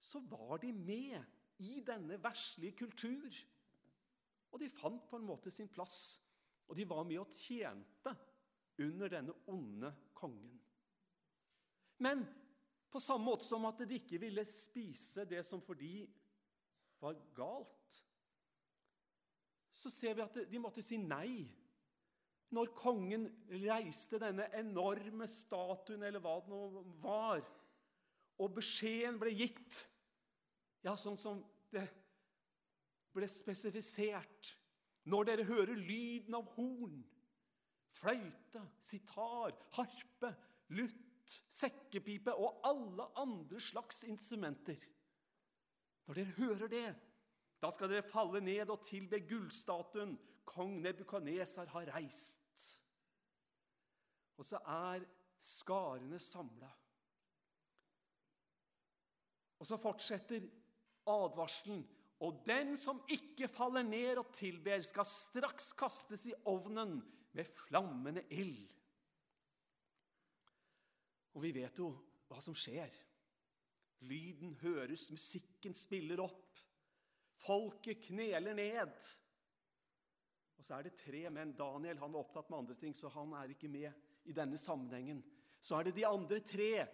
så 0.01 0.21
var 0.29 0.59
de 0.63 0.73
med 0.73 1.65
i 1.65 1.81
denne 1.85 2.19
verslige 2.23 2.77
kultur. 2.85 3.29
Og 4.53 4.61
de 4.61 4.71
fant 4.71 5.03
på 5.11 5.19
en 5.19 5.27
måte 5.27 5.53
sin 5.53 5.69
plass, 5.73 6.21
og 6.69 6.77
de 6.77 6.87
var 6.89 7.05
med 7.05 7.21
og 7.21 7.33
tjente 7.35 8.15
under 8.81 9.11
denne 9.13 9.35
onde 9.53 9.91
kongen. 10.17 10.61
Men 12.05 12.25
på 12.91 13.01
samme 13.03 13.27
måte 13.27 13.47
som 13.47 13.67
at 13.69 13.83
de 13.85 13.99
ikke 13.99 14.21
ville 14.23 14.45
spise 14.49 15.27
det 15.29 15.43
som 15.47 15.63
for 15.63 15.79
de 15.79 16.07
var 17.03 17.19
galt, 17.37 18.01
så 19.75 19.91
ser 19.91 20.15
vi 20.15 20.23
at 20.25 20.39
de 20.49 20.61
måtte 20.63 20.83
si 20.83 20.97
nei 21.03 21.45
når 22.55 22.73
kongen 22.79 23.27
reiste 23.51 24.21
denne 24.23 24.47
enorme 24.57 25.27
statuen, 25.31 26.03
eller 26.07 26.23
hva 26.23 26.39
det 26.41 26.53
nå 26.53 26.85
var, 27.03 27.43
og 28.41 28.55
beskjeden 28.57 29.19
ble 29.21 29.33
gitt, 29.35 29.85
ja, 30.85 30.95
sånn 30.99 31.19
som 31.19 31.41
det 31.73 31.87
ble 33.15 33.29
spesifisert 33.31 34.55
Når 35.09 35.27
dere 35.29 35.45
hører 35.45 35.77
lyden 35.77 36.35
av 36.37 36.49
horn, 36.57 36.99
fløyte, 37.95 38.63
sitar, 38.83 39.55
harpe, 39.77 40.31
lutt, 40.77 41.35
sekkepipe 41.49 42.35
og 42.37 42.65
alle 42.69 43.07
andre 43.21 43.61
slags 43.63 44.03
instrumenter 44.09 44.81
Når 46.09 46.21
dere 46.21 46.37
hører 46.39 46.73
det, 46.73 46.87
da 47.63 47.71
skal 47.73 47.89
dere 47.93 48.05
falle 48.05 48.43
ned 48.45 48.69
og 48.69 48.85
tilbe 48.85 49.23
gullstatuen 49.25 50.19
kong 50.45 50.83
Nebukadnesar 50.85 51.71
har 51.73 51.89
reist. 51.95 52.44
Og 54.39 54.47
så 54.47 54.61
er 54.67 55.05
skarene 55.45 56.19
samla. 56.23 56.71
Og 59.61 59.69
så 59.69 59.79
fortsetter 59.81 60.47
advarselen. 61.09 61.85
Og 62.25 62.43
den 62.47 62.77
som 62.81 63.03
ikke 63.11 63.49
faller 63.51 63.85
ned 63.85 64.21
og 64.23 64.31
tilber, 64.37 64.83
skal 64.87 65.07
straks 65.09 65.73
kastes 65.77 66.27
i 66.31 66.35
ovnen 66.51 66.99
med 67.35 67.51
flammende 67.65 68.25
ild. 68.33 68.63
Og 71.35 71.43
vi 71.43 71.51
vet 71.57 71.79
jo 71.79 71.91
hva 72.31 72.41
som 72.43 72.55
skjer. 72.57 72.93
Lyden 74.05 74.55
høres, 74.61 75.09
musikken 75.11 75.75
spiller 75.77 76.23
opp. 76.23 76.61
Folket 77.45 78.05
kneler 78.07 78.55
ned. 78.57 78.95
Og 80.55 80.65
så 80.65 80.79
er 80.79 80.87
det 80.87 80.99
tre 81.01 81.25
menn. 81.35 81.57
Daniel 81.59 81.99
han 82.01 82.13
var 82.15 82.23
opptatt 82.23 82.51
med 82.51 82.63
andre 82.63 82.77
ting, 82.79 82.95
så 82.97 83.11
han 83.13 83.35
er 83.37 83.53
ikke 83.53 83.69
med 83.73 83.91
i 84.25 84.35
denne 84.37 84.59
sammenhengen. 84.61 85.23
Så 85.61 85.79
er 85.79 85.89
det 85.89 85.97
de 85.99 86.07
andre 86.09 86.41
tre. 86.45 86.87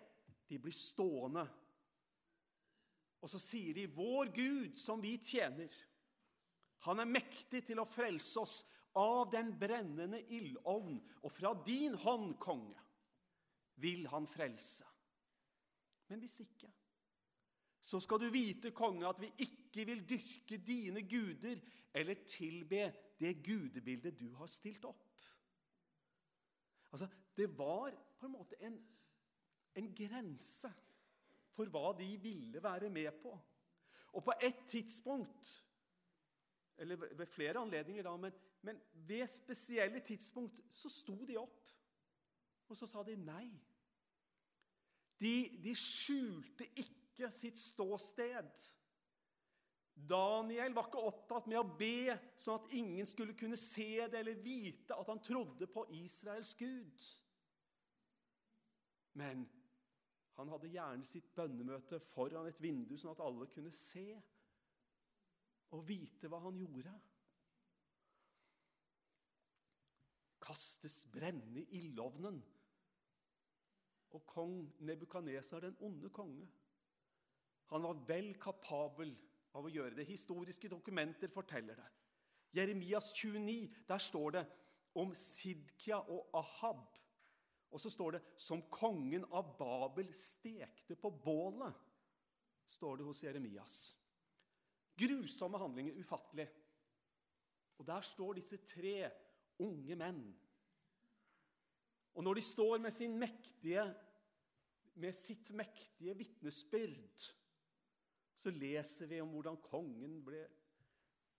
De 0.48 0.58
blir 0.58 0.74
stående. 0.74 1.46
Og 3.20 3.28
så 3.30 3.38
sier 3.38 3.74
de, 3.74 3.86
'Vår 3.86 4.32
Gud, 4.34 4.78
som 4.78 5.00
vi 5.00 5.16
tjener, 5.18 5.70
han 6.78 7.00
er 7.00 7.04
mektig 7.04 7.66
til 7.66 7.80
å 7.80 7.88
frelse 7.88 8.40
oss 8.40 8.64
av 8.96 9.30
den 9.30 9.52
brennende 9.58 10.22
ildovn, 10.32 10.96
og 11.22 11.32
fra 11.32 11.52
din 11.66 11.94
hånd, 11.94 12.38
konge, 12.38 12.80
vil 13.76 14.06
han 14.08 14.26
frelse.' 14.26 14.88
Men 16.08 16.18
hvis 16.18 16.40
ikke, 16.40 16.70
så 17.80 18.00
skal 18.00 18.18
du 18.18 18.30
vite, 18.30 18.72
konge, 18.76 19.06
at 19.08 19.20
vi 19.20 19.30
ikke 19.46 19.84
vil 19.86 20.02
dyrke 20.08 20.58
dine 20.58 21.04
guder 21.08 21.60
eller 21.94 22.26
tilbe 22.26 22.90
det 23.20 23.36
gudebildet 23.44 24.18
du 24.18 24.32
har 24.34 24.50
stilt 24.50 24.84
opp. 24.84 25.09
Altså, 26.92 27.08
Det 27.36 27.58
var 27.58 27.94
på 28.18 28.26
en 28.26 28.32
måte 28.32 28.56
en, 28.60 28.76
en 29.74 29.94
grense 29.94 30.72
for 31.54 31.70
hva 31.70 31.92
de 31.98 32.08
ville 32.20 32.62
være 32.62 32.90
med 32.90 33.12
på. 33.22 33.32
Og 34.12 34.24
på 34.24 34.32
et 34.42 34.66
tidspunkt, 34.68 35.66
eller 36.76 36.96
ved 36.96 37.26
flere 37.26 37.58
anledninger, 37.58 38.02
da, 38.02 38.16
men, 38.16 38.32
men 38.62 38.80
ved 38.92 39.26
spesielle 39.26 40.00
tidspunkt, 40.00 40.60
så 40.70 40.88
sto 40.88 41.24
de 41.24 41.36
opp. 41.36 41.70
Og 42.68 42.76
så 42.76 42.86
sa 42.86 43.02
de 43.02 43.16
nei. 43.16 43.48
De, 45.20 45.34
de 45.62 45.74
skjulte 45.76 46.66
ikke 46.80 47.30
sitt 47.34 47.58
ståsted. 47.58 48.50
Daniel 50.08 50.74
var 50.74 50.88
ikke 50.88 51.02
opptatt 51.10 51.48
med 51.50 51.58
å 51.60 51.76
be 51.78 52.14
sånn 52.40 52.60
at 52.60 52.74
ingen 52.76 53.08
skulle 53.08 53.36
kunne 53.38 53.58
se 53.60 54.06
det 54.10 54.20
eller 54.20 54.38
vite 54.42 54.96
at 54.96 55.08
han 55.10 55.22
trodde 55.24 55.68
på 55.70 55.84
Israels 55.98 56.52
Gud. 56.58 57.06
Men 59.18 59.44
han 60.38 60.48
hadde 60.48 60.70
gjerne 60.72 61.04
sitt 61.04 61.26
bønnemøte 61.36 61.98
foran 62.14 62.48
et 62.48 62.60
vindu, 62.62 62.94
sånn 62.96 63.12
at 63.12 63.24
alle 63.24 63.48
kunne 63.52 63.72
se 63.74 64.06
og 65.70 65.82
vite 65.86 66.30
hva 66.30 66.40
han 66.46 66.56
gjorde. 66.58 66.92
Kastes 70.42 71.04
brenne 71.12 71.60
i 71.60 71.66
ildovnen. 71.78 72.40
Og 74.10 74.24
kong 74.26 74.64
Nebukadnesar, 74.82 75.62
den 75.62 75.76
onde 75.86 76.10
konge, 76.10 76.48
han 77.70 77.84
var 77.86 78.00
vel 78.08 78.32
kapabel 78.42 79.12
av 79.54 79.66
å 79.66 79.72
gjøre 79.72 79.96
det. 79.98 80.06
Historiske 80.08 80.70
dokumenter 80.70 81.30
forteller 81.32 81.78
det. 81.78 81.88
Jeremias 82.54 83.12
29, 83.14 83.70
der 83.88 84.02
står 84.02 84.30
det 84.38 84.44
om 84.98 85.14
Sidkia 85.14 86.00
og 86.10 86.30
Ahab. 86.34 86.86
Og 87.70 87.80
så 87.80 87.90
står 87.90 88.10
det 88.10 88.22
'som 88.36 88.62
kongen 88.62 89.24
av 89.32 89.56
Babel 89.58 90.12
stekte 90.14 90.96
på 90.96 91.10
bålet', 91.10 91.74
står 92.68 92.96
det 92.96 93.04
hos 93.04 93.22
Jeremias. 93.22 93.96
Grusomme 94.96 95.58
handlinger, 95.58 95.94
ufattelig. 95.94 96.48
Og 97.78 97.86
der 97.86 98.00
står 98.00 98.32
disse 98.32 98.56
tre 98.56 99.10
unge 99.58 99.96
menn. 99.96 100.40
Og 102.14 102.24
når 102.24 102.34
de 102.34 102.40
står 102.40 102.78
med, 102.78 103.08
mektige, 103.08 103.94
med 104.94 105.12
sitt 105.12 105.50
mektige 105.50 106.16
vitnesbyrd 106.18 107.39
så 108.40 108.52
leser 108.54 109.10
vi 109.10 109.20
om 109.20 109.32
hvordan 109.34 109.58
kongen 109.66 110.20
ble 110.24 110.40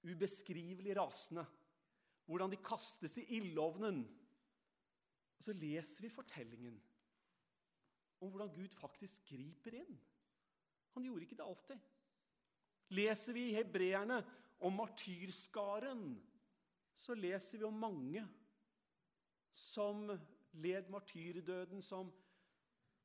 ubeskrivelig 0.05 0.93
rasende. 0.99 1.45
Hvordan 2.29 2.53
de 2.53 2.61
kastes 2.61 3.17
i 3.17 3.25
ildovnen. 3.39 4.03
Og 5.37 5.45
så 5.47 5.55
leser 5.57 6.05
vi 6.05 6.13
fortellingen 6.13 6.77
om 8.21 8.29
hvordan 8.29 8.51
Gud 8.53 8.75
faktisk 8.77 9.25
griper 9.31 9.79
inn. 9.79 9.95
Han 10.93 11.07
gjorde 11.07 11.25
ikke 11.25 11.39
det 11.39 11.47
alltid. 11.47 11.87
Leser 12.93 13.33
vi 13.33 13.47
i 13.49 13.55
hebreerne 13.55 14.19
om 14.61 14.75
martyrskaren, 14.77 16.03
så 16.93 17.15
leser 17.17 17.63
vi 17.63 17.65
om 17.65 17.79
mange 17.81 18.21
som 19.51 20.03
led 20.61 20.91
martyrdøden 20.91 21.81
som 21.81 22.11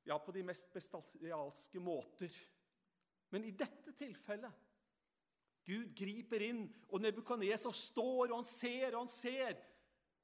ja, 0.06 0.18
på 0.18 0.34
de 0.34 0.42
mest 0.46 0.68
bestialske 0.74 1.80
måter. 1.80 2.34
Men 3.34 3.44
i 3.44 3.52
dette 3.56 3.92
tilfellet 3.98 4.62
Gud 5.66 5.90
griper 5.98 6.44
inn, 6.46 6.60
og 6.94 7.02
Nebukadneser 7.02 7.74
står, 7.74 8.30
og 8.30 8.36
han 8.36 8.46
ser 8.46 8.92
og 8.92 9.00
han 9.00 9.10
ser. 9.10 9.56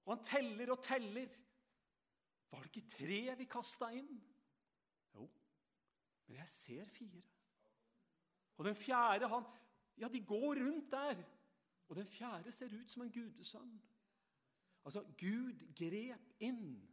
Og 0.05 0.15
han 0.15 0.25
teller 0.27 0.71
og 0.71 0.83
teller. 0.87 1.35
Var 2.53 2.63
det 2.63 2.71
ikke 2.71 2.93
tre 2.95 3.21
vi 3.41 3.49
kasta 3.51 3.89
inn? 3.97 4.13
Jo, 5.17 5.27
men 6.27 6.39
jeg 6.39 6.49
ser 6.53 6.95
fire. 6.95 7.25
Og 8.57 8.69
den 8.69 8.79
fjerde, 8.79 9.29
han 9.29 9.51
Ja, 9.99 10.09
de 10.09 10.23
går 10.25 10.57
rundt 10.57 10.91
der. 10.91 11.19
Og 11.89 11.97
den 11.97 12.07
fjerde 12.07 12.53
ser 12.53 12.73
ut 12.73 12.91
som 12.91 13.03
en 13.03 13.13
gudesønn. 13.13 13.83
Altså, 14.85 15.03
Gud 15.21 15.75
grep 15.77 16.31
inn. 16.41 16.89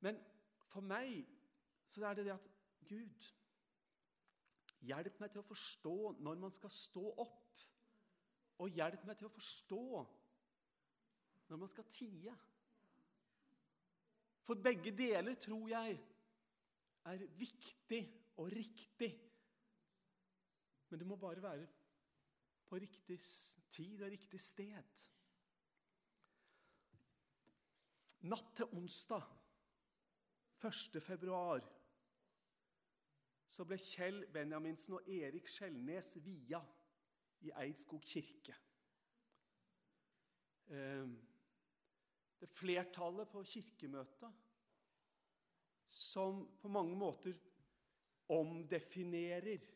Men 0.00 0.20
for 0.70 0.80
meg 0.80 1.26
så 1.88 2.04
er 2.06 2.14
det 2.14 2.24
det 2.28 2.36
at 2.36 2.46
Gud 2.88 3.26
Hjelp 4.88 5.18
meg 5.20 5.32
til 5.32 5.42
å 5.42 5.48
forstå 5.48 5.96
når 6.24 6.38
man 6.40 6.54
skal 6.54 6.72
stå 6.72 7.04
opp. 7.20 7.64
Og 8.60 8.76
hjelp 8.76 9.04
meg 9.08 9.18
til 9.18 9.28
å 9.28 9.34
forstå 9.34 9.82
når 11.50 11.60
man 11.60 11.70
skal 11.70 11.88
tie. 11.92 12.34
For 14.46 14.60
begge 14.60 14.92
deler 14.96 15.36
tror 15.40 15.68
jeg 15.70 15.98
er 17.10 17.26
viktig 17.38 18.00
og 18.40 18.50
riktig. 18.52 19.10
Men 20.90 21.00
det 21.00 21.06
må 21.06 21.16
bare 21.20 21.42
være 21.42 21.68
på 22.70 22.78
riktig 22.82 23.18
tid 23.70 24.02
og 24.02 24.10
riktig 24.10 24.40
sted. 24.42 25.04
Natt 28.30 28.50
til 28.56 28.74
onsdag 28.76 29.24
1. 30.60 31.00
februar 31.02 31.64
så 33.50 33.66
ble 33.66 33.78
Kjell 33.82 34.22
Benjaminsen 34.30 34.94
og 34.94 35.08
Erik 35.10 35.48
Skjelnes 35.50 36.12
via 36.22 36.60
i 37.42 37.50
Eidskog 37.64 38.04
kirke. 38.06 38.54
Ehm, 40.70 41.16
det 42.40 42.48
flertallet 42.54 43.28
på 43.28 43.42
kirkemøtet 43.42 44.46
som 45.90 46.44
på 46.62 46.70
mange 46.70 46.94
måter 46.96 47.34
omdefinerer 48.30 49.66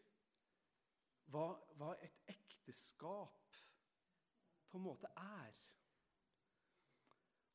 hva, 1.35 1.49
hva 1.75 1.91
et 1.99 2.23
ekteskap 2.31 3.59
på 4.71 4.79
en 4.79 4.87
måte 4.87 5.11
er. 5.19 5.59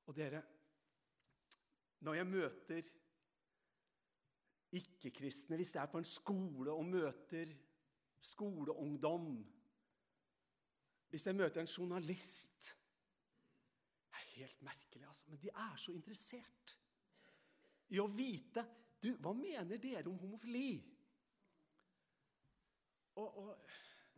Og 0.10 0.18
dere, 0.18 0.44
når 2.04 2.20
jeg 2.20 2.28
møter 2.28 2.92
ikke-kristne, 4.76 5.58
hvis 5.58 5.72
det 5.74 5.82
er 5.82 5.90
på 5.92 5.98
en 5.98 6.08
skole 6.08 6.72
og 6.72 6.86
møter 6.86 7.54
skoleungdom 8.22 9.32
Hvis 11.10 11.26
jeg 11.26 11.36
møter 11.36 11.62
en 11.62 11.72
journalist 11.78 12.76
Det 14.10 14.20
er 14.20 14.28
helt 14.36 14.62
merkelig, 14.62 15.08
altså, 15.08 15.26
men 15.28 15.40
de 15.42 15.50
er 15.50 15.76
så 15.78 15.92
interessert 15.92 16.76
i 17.90 18.00
å 18.00 18.08
vite 18.14 18.66
du, 19.02 19.16
Hva 19.18 19.34
mener 19.34 19.82
dere 19.82 20.10
om 20.10 20.20
homofili? 20.20 20.84
Og, 23.16 23.38
og 23.38 23.56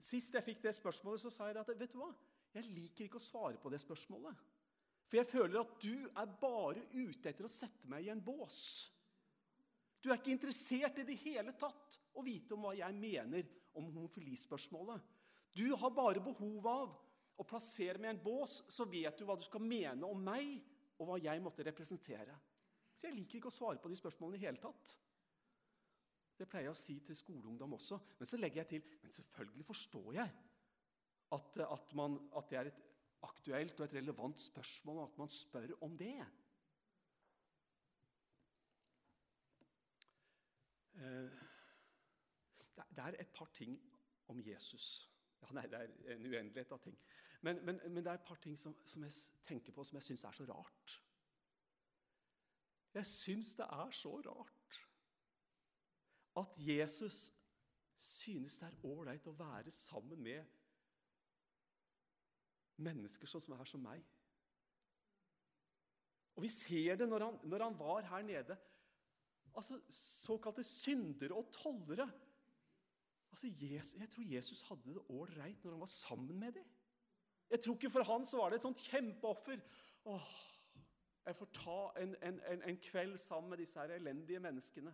Sist 0.02 0.34
jeg 0.34 0.44
fikk 0.44 0.64
det 0.66 0.74
spørsmålet, 0.76 1.22
så 1.22 1.30
sa 1.30 1.48
jeg 1.48 1.60
at 1.62 1.70
vet 1.78 1.94
du 1.94 2.00
hva? 2.02 2.10
Jeg 2.56 2.68
liker 2.74 3.06
ikke 3.06 3.20
å 3.20 3.24
svare 3.24 3.60
på 3.62 3.70
det 3.72 3.80
spørsmålet. 3.84 4.40
For 5.08 5.20
jeg 5.20 5.30
føler 5.30 5.60
at 5.62 5.76
du 5.84 6.08
er 6.10 6.34
bare 6.42 6.82
ute 6.96 7.30
etter 7.30 7.46
å 7.46 7.52
sette 7.52 7.88
meg 7.92 8.08
i 8.08 8.12
en 8.14 8.24
bås. 8.24 8.90
Du 10.02 10.10
er 10.10 10.18
ikke 10.18 10.34
interessert 10.34 10.98
i 11.00 11.06
det 11.06 11.20
hele 11.22 11.54
tatt 11.60 11.98
å 12.18 12.24
vite 12.26 12.56
om 12.56 12.66
hva 12.66 12.74
jeg 12.76 12.98
mener 12.98 13.48
om 13.78 13.88
homofilispørsmålet. 13.94 15.02
Du 15.54 15.68
har 15.78 15.94
bare 15.94 16.24
behov 16.24 16.68
av 16.68 16.96
å 17.42 17.48
plassere 17.48 18.00
meg 18.00 18.12
i 18.12 18.16
en 18.16 18.24
bås, 18.24 18.62
så 18.72 18.86
vet 18.90 19.18
du 19.18 19.26
hva 19.28 19.38
du 19.38 19.46
skal 19.46 19.64
mene 19.64 20.08
om 20.08 20.20
meg, 20.24 20.60
og 21.02 21.10
hva 21.10 21.18
jeg 21.22 21.42
måtte 21.42 21.66
representere. 21.66 22.36
Så 22.94 23.08
jeg 23.08 23.18
liker 23.18 23.40
ikke 23.40 23.50
å 23.50 23.56
svare 23.56 23.82
på 23.82 23.90
de 23.90 23.98
spørsmålene 23.98 24.38
i 24.38 24.46
hele 24.46 24.62
tatt. 24.62 24.94
Det 26.38 26.48
pleier 26.50 26.70
jeg 26.70 26.76
å 26.76 26.78
si 26.78 26.98
til 27.06 27.18
skoleungdom 27.18 27.76
også. 27.78 28.00
Men 28.20 28.30
så 28.30 28.40
legger 28.40 28.64
jeg 28.64 28.70
til 28.72 29.02
men 29.04 29.16
selvfølgelig 29.16 29.66
forstår 29.68 30.16
jeg 30.18 30.32
at, 31.38 31.60
at, 31.66 31.94
man, 31.98 32.18
at 32.38 32.50
det 32.52 32.60
er 32.60 32.70
et 32.72 32.82
aktuelt 33.26 33.80
og 33.80 33.86
et 33.86 33.98
relevant 34.00 34.42
spørsmål, 34.42 35.02
og 35.02 35.10
at 35.10 35.20
man 35.22 35.32
spør 35.32 35.76
om 35.86 35.98
det. 35.98 36.16
Eh, 41.02 41.42
det 42.92 43.04
er 43.04 43.18
et 43.20 43.34
par 43.34 43.50
ting 43.56 43.78
om 44.28 44.40
Jesus. 44.44 45.10
Ja, 45.42 45.52
nei, 45.56 45.68
Det 45.68 45.80
er 45.80 46.16
en 46.16 46.26
uendelighet 46.26 46.72
av 46.72 46.82
ting. 46.84 46.98
Men, 47.42 47.66
men, 47.66 47.80
men, 47.88 48.04
det 48.04 48.12
er 48.12 48.20
et 48.20 48.28
par 48.28 48.38
ting 48.42 48.58
som, 48.60 48.76
som 48.86 49.04
jeg 49.04 49.12
tenker 49.48 49.74
på 49.74 49.84
som 49.84 49.98
jeg 49.98 50.04
syns 50.12 50.24
er 50.30 50.38
så 50.38 50.46
rart. 50.50 50.96
Jeg 52.94 53.08
syns 53.08 53.56
det 53.56 53.66
er 53.66 53.92
så 53.96 54.16
rart 54.28 54.80
at 56.42 56.58
Jesus 56.58 57.32
synes 57.96 58.58
det 58.60 58.68
er 58.68 58.86
ålreit 58.88 59.28
å 59.28 59.36
være 59.38 59.72
sammen 59.74 60.22
med 60.24 60.46
mennesker 62.82 63.30
sånn 63.30 63.44
som 63.44 63.56
er 63.58 63.70
som 63.70 63.84
meg. 63.84 64.04
Og 66.38 66.46
Vi 66.46 66.50
ser 66.54 66.98
det 66.98 67.08
når 67.10 67.26
han, 67.28 67.40
når 67.52 67.66
han 67.68 67.80
var 67.80 68.08
her 68.14 68.26
nede. 68.26 68.58
Altså, 69.54 69.80
Såkalte 69.92 70.64
syndere 70.64 71.38
og 71.38 71.52
tollere. 71.54 72.08
Altså, 73.32 73.48
Jesus, 73.48 74.00
jeg 74.00 74.10
tror 74.12 74.34
Jesus 74.36 74.62
hadde 74.68 74.94
det 74.94 75.04
ålreit 75.10 75.64
når 75.64 75.72
han 75.72 75.84
var 75.84 75.92
sammen 75.92 76.40
med 76.40 76.52
dem. 76.60 76.72
Jeg 77.50 77.62
tror 77.62 77.76
ikke 77.76 77.90
For 77.90 78.04
han 78.04 78.26
så 78.26 78.38
var 78.38 78.50
det 78.50 78.60
et 78.60 78.66
sånt 78.68 78.84
kjempeoffer. 78.84 79.62
Åh, 80.06 80.28
jeg 81.26 81.36
får 81.36 81.50
ta 81.54 81.80
en, 82.02 82.16
en, 82.24 82.40
en, 82.52 82.64
en 82.70 82.78
kveld 82.78 83.18
sammen 83.18 83.50
med 83.50 83.62
disse 83.62 83.80
her 83.80 83.96
elendige 83.96 84.40
menneskene. 84.40 84.94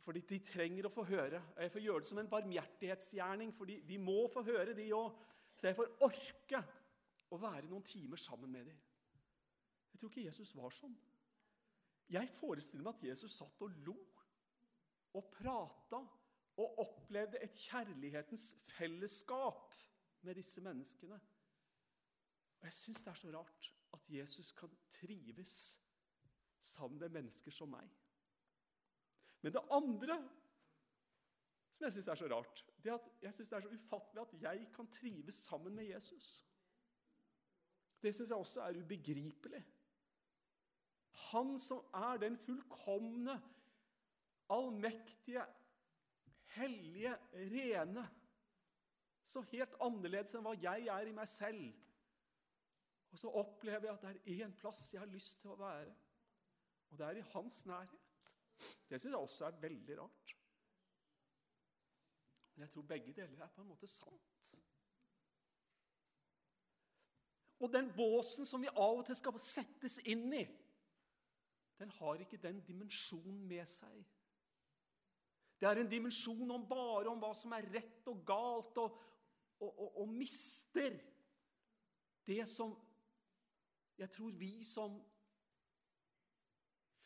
Fordi 0.00 0.20
de 0.20 0.38
trenger 0.44 0.86
å 0.88 0.92
få 0.92 1.04
høre. 1.08 1.42
Jeg 1.60 1.72
får 1.72 1.84
gjøre 1.84 2.02
det 2.02 2.08
som 2.08 2.20
en 2.22 2.30
barmhjertighetsgjerning, 2.30 3.52
for 3.56 3.68
de 3.68 3.98
må 4.00 4.22
få 4.32 4.42
høre, 4.46 4.74
de 4.76 4.86
òg. 4.96 5.18
Så 5.56 5.68
jeg 5.68 5.76
får 5.76 5.90
orke 6.06 6.62
å 7.30 7.38
være 7.40 7.68
noen 7.68 7.84
timer 7.84 8.20
sammen 8.20 8.52
med 8.52 8.70
dem. 8.70 8.78
Jeg 9.92 10.00
tror 10.00 10.12
ikke 10.12 10.24
Jesus 10.24 10.54
var 10.56 10.72
sånn. 10.72 10.96
Jeg 12.10 12.30
forestiller 12.40 12.86
meg 12.86 12.96
at 12.96 13.04
Jesus 13.10 13.36
satt 13.36 13.66
og 13.66 13.76
lo 13.84 13.96
og 15.18 15.28
prata 15.34 16.00
og 16.60 16.78
opplevde 16.84 17.40
et 17.42 17.56
kjærlighetens 17.56 18.50
fellesskap 18.76 19.74
med 20.26 20.34
disse 20.34 20.60
menneskene. 20.60 21.20
Og 22.60 22.66
Jeg 22.68 22.76
syns 22.76 23.04
det 23.04 23.12
er 23.12 23.20
så 23.22 23.32
rart 23.34 23.70
at 23.96 24.10
Jesus 24.12 24.52
kan 24.52 24.76
trives 24.90 25.80
sammen 26.60 27.00
med 27.00 27.08
mennesker 27.08 27.50
som 27.54 27.72
meg. 27.72 27.88
Men 29.40 29.56
det 29.56 29.62
andre 29.72 30.18
som 31.72 31.86
jeg 31.86 31.94
syns 31.96 32.08
er 32.12 32.18
så 32.20 32.26
rart, 32.28 32.64
det 32.84 32.90
er 32.92 32.98
at 32.98 33.06
jeg 33.22 33.34
synes 33.34 33.48
det 33.48 33.56
er 33.56 33.64
så 33.64 33.74
ufattelig 33.74 34.22
at 34.22 34.42
jeg 34.42 34.66
kan 34.74 34.88
trives 34.92 35.34
sammen 35.34 35.74
med 35.74 35.84
Jesus. 35.88 36.44
Det 38.02 38.14
syns 38.14 38.30
jeg 38.30 38.38
også 38.38 38.60
er 38.62 38.82
ubegripelig. 38.82 39.62
Han 41.30 41.58
som 41.58 41.80
er 41.94 42.20
den 42.20 42.36
fullkomne, 42.36 43.38
allmektige, 44.50 45.46
hellige, 46.56 47.14
rene. 47.32 48.06
Så 49.22 49.42
helt 49.52 49.76
annerledes 49.84 50.34
enn 50.34 50.44
hva 50.44 50.56
jeg 50.58 50.88
er 50.90 51.08
i 51.08 51.14
meg 51.14 51.28
selv. 51.30 51.70
Og 53.10 53.18
så 53.18 53.32
opplever 53.40 53.88
jeg 53.88 53.96
at 53.96 54.04
det 54.06 54.12
er 54.14 54.44
én 54.46 54.54
plass 54.58 54.84
jeg 54.94 55.02
har 55.02 55.10
lyst 55.10 55.40
til 55.42 55.54
å 55.54 55.58
være. 55.60 55.94
Og 56.90 56.98
det 56.98 57.06
er 57.06 57.20
i 57.20 57.28
hans 57.32 57.62
nærhet. 57.66 58.20
Det 58.88 58.98
syns 59.00 59.14
jeg 59.14 59.20
også 59.20 59.46
er 59.46 59.60
veldig 59.62 59.98
rart. 60.00 60.34
Men 62.54 62.66
jeg 62.66 62.74
tror 62.74 62.88
begge 62.90 63.14
deler 63.16 63.42
er 63.42 63.52
på 63.54 63.62
en 63.62 63.70
måte 63.70 63.88
sant. 63.88 64.54
Og 67.60 67.72
den 67.72 67.90
båsen 67.92 68.48
som 68.48 68.62
vi 68.62 68.70
av 68.72 69.02
og 69.02 69.04
til 69.06 69.16
skal 69.18 69.36
settes 69.42 69.98
inn 70.08 70.30
i, 70.32 70.46
den 71.80 71.92
har 71.98 72.20
ikke 72.20 72.40
den 72.40 72.60
dimensjonen 72.64 73.42
med 73.48 73.68
seg. 73.68 74.04
Det 75.60 75.68
er 75.68 75.80
en 75.82 75.90
dimensjon 75.90 76.50
om 76.54 76.66
bare 76.68 77.10
om 77.10 77.20
hva 77.20 77.34
som 77.36 77.52
er 77.52 77.68
rett 77.74 78.06
og 78.08 78.22
galt, 78.26 78.78
og, 78.80 79.00
og, 79.60 79.70
og, 79.70 79.98
og 80.02 80.14
mister 80.14 80.96
det 82.26 82.46
som 82.48 82.72
jeg 84.00 84.08
tror 84.14 84.30
vi 84.40 84.64
som 84.64 84.96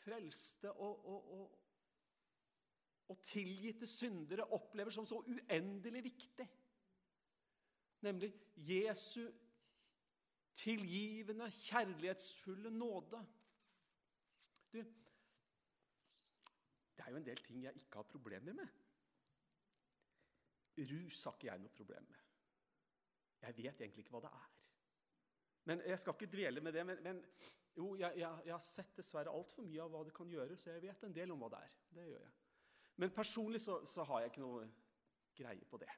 frelste 0.05 0.71
og, 0.73 1.07
og, 1.11 1.31
og, 3.09 3.21
tilgitte 3.25 3.87
syndere 3.87 4.47
opplever 4.53 4.95
som 4.95 5.07
så 5.07 5.19
uendelig 5.19 6.05
viktig. 6.05 6.47
Nemlig 8.07 8.31
Jesu 8.57 9.25
tilgivende, 10.57 11.51
kjærlighetsfulle 11.51 12.71
nåde. 12.71 13.27
Du, 14.73 14.85
det 16.97 17.05
er 17.05 17.11
jo 17.11 17.21
en 17.21 17.27
del 17.27 17.43
ting 17.43 17.65
jeg 17.65 17.81
ikke 17.81 18.01
har 18.01 18.11
problemer 18.11 18.57
med. 18.57 18.69
Rus 20.91 21.25
har 21.25 21.37
ikke 21.37 21.51
jeg 21.51 21.63
noe 21.63 21.75
problem 21.75 22.07
med. 22.11 22.23
Jeg 23.45 23.57
vet 23.57 23.83
egentlig 23.83 24.05
ikke 24.05 24.15
hva 24.17 24.23
det 24.25 24.33
er. 24.33 24.63
Men 25.65 25.83
Jeg 25.89 25.99
skal 25.99 26.17
ikke 26.17 26.33
dvele 26.37 26.61
med 26.61 26.73
det. 26.73 26.87
men, 26.87 27.03
men 27.03 27.23
jo, 27.77 27.95
jeg, 27.99 28.13
jeg, 28.17 28.43
jeg, 28.47 28.55
har 28.55 28.63
sett 28.63 28.97
dessverre 28.97 29.33
altfor 29.35 29.67
mye 29.67 29.83
av 29.83 29.91
hva 29.91 30.05
det 30.07 30.15
kan 30.15 30.31
gjøre, 30.31 30.57
så 30.57 30.71
jeg 30.71 30.83
vet 30.85 31.05
en 31.05 31.15
del 31.15 31.33
om 31.35 31.41
hva 31.43 31.51
det 31.57 31.63
er. 31.67 31.77
Det 31.97 32.07
gjør 32.07 32.23
jeg. 32.23 32.35
Men 33.03 33.15
personlig 33.15 33.61
så, 33.61 33.81
så 33.91 34.05
har 34.07 34.23
jeg 34.23 34.31
ikke 34.31 34.45
noe 34.45 34.69
greie 35.35 35.67
på 35.71 35.81
det. 35.83 35.91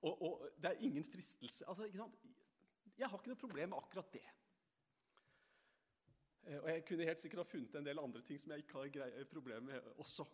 Og, 0.00 0.22
og 0.22 0.46
det 0.56 0.70
er 0.70 0.84
ingen 0.86 1.02
fristelse 1.04 1.66
altså, 1.66 1.88
Jeg 1.90 3.08
har 3.10 3.18
ikke 3.18 3.32
noe 3.32 3.40
problem 3.40 3.72
med 3.74 3.80
akkurat 3.82 4.12
det. 4.14 4.24
Eh, 6.48 6.58
og 6.62 6.68
jeg 6.72 6.84
kunne 6.88 7.08
helt 7.08 7.20
sikkert 7.20 7.44
ha 7.44 7.50
funnet 7.50 7.76
en 7.76 7.86
del 7.86 8.00
andre 8.00 8.24
ting 8.24 8.40
som 8.40 8.54
jeg 8.54 8.64
ikke 8.64 9.02
har 9.02 9.30
problemer 9.30 9.66
med 9.68 9.92
også. 10.00 10.26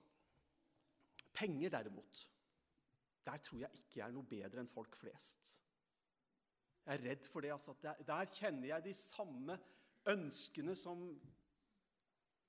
Penger, 1.35 1.73
derimot, 1.75 2.31
der 3.27 3.37
tror 3.43 3.59
jeg 3.59 3.81
ikke 3.81 3.99
jeg 3.99 4.07
er 4.07 4.15
noe 4.15 4.31
bedre 4.31 4.63
enn 4.63 4.71
folk 4.71 4.95
flest. 4.97 5.51
Jeg 6.85 6.99
er 6.99 7.07
redd 7.09 7.27
for 7.33 7.41
det. 7.41 7.51
altså. 7.51 7.75
Der, 7.83 8.03
der 8.07 8.31
kjenner 8.31 8.69
jeg 8.69 8.85
de 8.85 8.95
samme 8.95 9.57
ønskene 10.07 10.77
som 10.77 11.07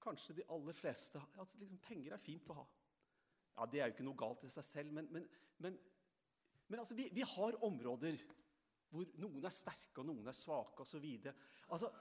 kanskje 0.03 0.35
de 0.41 0.47
aller 0.51 0.75
fleste 0.75 1.19
har. 1.19 1.41
At 1.41 1.55
liksom, 1.57 1.79
penger 1.81 2.13
er 2.13 2.21
fint 2.21 2.51
å 2.51 2.59
ha. 2.59 2.65
Ja, 3.55 3.65
Det 3.71 3.79
er 3.79 3.87
jo 3.87 3.95
ikke 3.95 4.07
noe 4.09 4.19
galt 4.19 4.43
i 4.43 4.51
seg 4.51 4.67
selv, 4.67 4.93
men, 4.93 5.11
men, 5.11 5.27
men 5.57 5.77
Men 6.67 6.79
altså, 6.81 6.95
vi, 6.97 7.09
vi 7.13 7.21
har 7.21 7.63
områder 7.63 8.17
hvor 8.89 9.05
noen 9.21 9.45
er 9.45 9.53
sterke 9.53 10.01
og 10.01 10.07
noen 10.07 10.27
er 10.27 10.33
svake 10.33 10.81
osv. 10.81 11.05
Altså, 11.69 11.91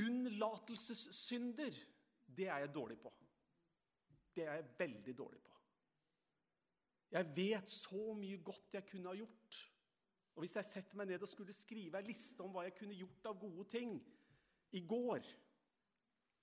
unnlatelsessynder, 0.00 1.76
det 2.36 2.48
er 2.48 2.64
jeg 2.64 2.74
dårlig 2.74 2.98
på. 2.98 3.12
Det 4.34 4.46
er 4.46 4.58
jeg 4.58 4.70
veldig 4.78 5.18
dårlig 5.18 5.40
på. 5.42 5.52
Jeg 7.14 7.30
vet 7.36 7.70
så 7.70 8.14
mye 8.18 8.40
godt 8.42 8.74
jeg 8.74 8.86
kunne 8.88 9.12
ha 9.12 9.14
gjort. 9.14 9.60
Og 10.34 10.42
Hvis 10.42 10.56
jeg 10.56 10.66
setter 10.66 10.98
meg 10.98 11.06
ned 11.06 11.22
og 11.22 11.30
skulle 11.30 11.54
skrive 11.54 11.98
en 11.98 12.08
liste 12.08 12.42
om 12.42 12.50
hva 12.50 12.64
jeg 12.66 12.74
kunne 12.74 12.96
gjort 12.98 13.28
av 13.30 13.38
gode 13.38 13.68
ting 13.70 13.92
i 14.74 14.82
går, 14.82 15.22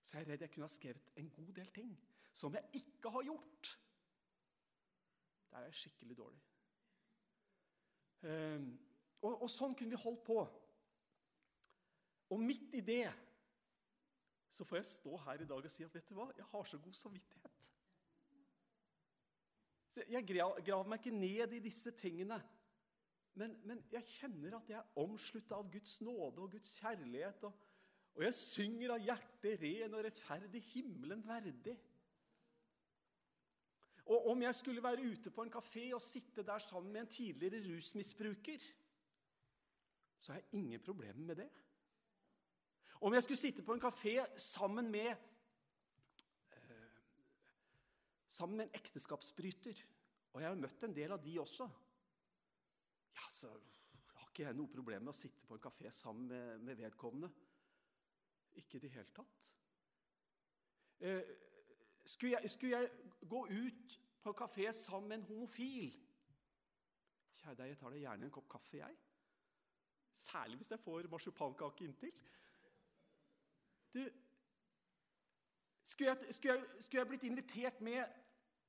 så 0.01 0.15
er 0.15 0.23
jeg 0.23 0.29
redd 0.29 0.45
jeg 0.45 0.53
kunne 0.53 0.69
ha 0.69 0.71
skrevet 0.71 1.11
en 1.19 1.29
god 1.35 1.51
del 1.59 1.73
ting 1.75 1.91
som 2.33 2.55
jeg 2.55 2.79
ikke 2.79 3.11
har 3.11 3.25
gjort. 3.27 3.73
Der 5.51 5.57
er 5.57 5.67
jeg 5.67 5.79
skikkelig 5.81 6.17
dårlig. 6.17 6.39
Um, 8.21 8.69
og, 9.21 9.41
og 9.43 9.49
sånn 9.51 9.75
kunne 9.75 9.91
vi 9.91 9.99
holdt 9.99 10.23
på. 10.23 10.39
Og 12.31 12.39
midt 12.39 12.79
i 12.79 12.83
det 12.85 13.03
så 14.51 14.67
får 14.67 14.81
jeg 14.81 14.89
stå 14.89 15.17
her 15.25 15.43
i 15.43 15.47
dag 15.47 15.65
og 15.65 15.71
si 15.71 15.85
at 15.85 15.93
vet 15.95 16.09
du 16.09 16.17
hva, 16.17 16.27
jeg 16.35 16.47
har 16.51 16.65
så 16.67 16.79
god 16.83 16.97
samvittighet. 16.99 17.67
Så 19.91 20.03
jeg 20.07 20.23
graver 20.27 20.87
meg 20.87 20.99
ikke 20.99 21.15
ned 21.15 21.53
i 21.55 21.61
disse 21.63 21.91
tingene. 21.99 22.37
Men, 23.39 23.55
men 23.67 23.79
jeg 23.91 24.03
kjenner 24.07 24.57
at 24.57 24.69
jeg 24.71 24.79
er 24.79 24.99
omslutta 24.99 25.59
av 25.59 25.69
Guds 25.71 25.97
nåde 26.03 26.43
og 26.43 26.51
Guds 26.51 26.73
kjærlighet. 26.79 27.47
Og, 27.47 27.63
og 28.15 28.25
jeg 28.27 28.35
synger 28.35 28.95
av 28.95 29.07
hjertet 29.07 29.63
ren 29.63 29.95
og 29.95 30.05
rettferdig, 30.07 30.63
himmelen 30.73 31.23
verdig. 31.27 31.77
Og 34.11 34.31
om 34.33 34.43
jeg 34.43 34.55
skulle 34.57 34.83
være 34.83 35.07
ute 35.13 35.31
på 35.31 35.45
en 35.45 35.53
kafé 35.53 35.85
og 35.95 36.03
sitte 36.03 36.43
der 36.43 36.59
sammen 36.59 36.91
med 36.91 37.05
en 37.05 37.11
tidligere 37.15 37.63
rusmisbruker, 37.69 38.63
så 40.17 40.33
har 40.33 40.39
jeg 40.41 40.59
ingen 40.59 40.83
problemer 40.83 41.23
med 41.25 41.35
det. 41.43 41.49
Om 43.01 43.13
jeg 43.13 43.23
skulle 43.23 43.41
sitte 43.41 43.63
på 43.65 43.73
en 43.73 43.81
kafé 43.81 44.13
sammen 44.37 44.91
med 44.91 45.09
eh, 46.53 46.97
sammen 48.27 48.57
med 48.57 48.67
en 48.67 48.75
ekteskapsbryter, 48.77 49.79
og 50.33 50.41
jeg 50.41 50.49
har 50.49 50.59
møtt 50.59 50.83
en 50.85 50.93
del 50.95 51.11
av 51.15 51.23
de 51.23 51.39
også, 51.41 51.65
ja, 53.17 53.29
så 53.33 53.49
har 54.13 54.27
ikke 54.29 54.45
jeg 54.45 54.57
noe 54.59 54.69
problem 54.69 55.07
med 55.07 55.15
å 55.15 55.17
sitte 55.17 55.47
på 55.47 55.57
en 55.57 55.63
kafé 55.63 55.89
sammen 55.91 56.29
med, 56.29 56.61
med 56.61 56.77
vedkommende. 56.77 57.31
Ikke 58.61 58.77
i 58.77 58.83
det 58.83 58.91
hele 58.93 59.09
tatt. 59.15 59.49
Eh, 61.01 61.33
skulle, 62.05 62.37
jeg, 62.37 62.49
skulle, 62.53 62.83
jeg, 62.83 62.91
gå 63.25 63.47
ut 63.49 63.97
på 64.21 64.35
kafé 64.37 64.69
sammen 64.77 65.09
med 65.09 65.17
en 65.17 65.29
homofil 65.31 65.89
Kjære 67.41 67.57
deg, 67.57 67.71
jeg 67.71 67.77
tar 67.79 67.93
deg 67.95 68.03
gjerne 68.03 68.27
en 68.27 68.33
kopp 68.35 68.49
kaffe, 68.51 68.77
jeg. 68.77 68.97
Særlig 70.13 70.59
hvis 70.59 70.69
jeg 70.75 70.81
får 70.83 71.07
marsipankake 71.09 71.87
inntil. 71.87 72.11
Du, 73.93 74.01
skulle 75.83 76.09
jeg, 76.09 76.33
skulle, 76.33 76.53
jeg, 76.53 76.83
skulle 76.83 76.99
jeg, 76.99 77.07
blitt 77.07 77.23
invitert 77.27 77.81
med 77.81 78.03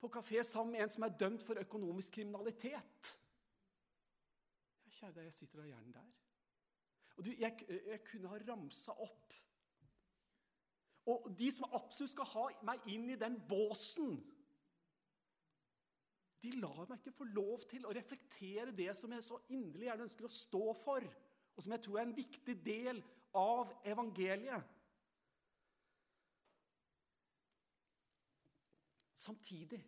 på 0.01 0.11
kafé 0.11 0.43
sammen 0.43 0.73
med 0.73 0.83
en 0.83 0.91
som 0.91 1.07
er 1.07 1.19
dømt 1.19 1.45
for 1.47 1.61
økonomisk 1.61 2.19
kriminalitet? 2.19 3.13
Ja, 4.85 4.91
kjære 4.91 5.15
deg, 5.21 5.29
jeg 5.29 5.37
sitter 5.37 5.63
da 5.63 5.69
gjerne 5.71 5.95
der. 5.95 6.11
Og 7.17 7.25
du, 7.25 7.31
jeg, 7.39 7.67
jeg 7.69 8.03
kunne 8.09 8.33
ha 8.33 8.41
ramsa 8.49 8.97
opp. 9.05 9.35
Og 11.13 11.31
de 11.39 11.49
som 11.53 11.71
absolutt 11.75 12.15
skal 12.15 12.31
ha 12.33 12.45
meg 12.67 12.85
inn 12.91 13.09
i 13.11 13.19
den 13.19 13.39
båsen, 13.49 14.17
de 16.43 16.51
lar 16.59 16.87
meg 16.89 16.99
ikke 16.99 17.15
få 17.21 17.27
lov 17.31 17.67
til 17.71 17.87
å 17.87 17.95
reflektere 17.95 18.75
det 18.75 18.91
som 18.99 19.13
jeg 19.15 19.23
så 19.27 19.39
inderlig 19.55 19.87
gjerne 19.87 20.07
ønsker 20.09 20.27
å 20.27 20.35
stå 20.35 20.63
for, 20.83 21.07
og 21.53 21.63
som 21.63 21.75
jeg 21.75 21.85
tror 21.85 22.01
er 22.01 22.09
en 22.09 22.17
viktig 22.17 22.57
del 22.67 23.03
av 23.39 23.71
evangeliet. 23.87 24.71
Samtidig 29.23 29.81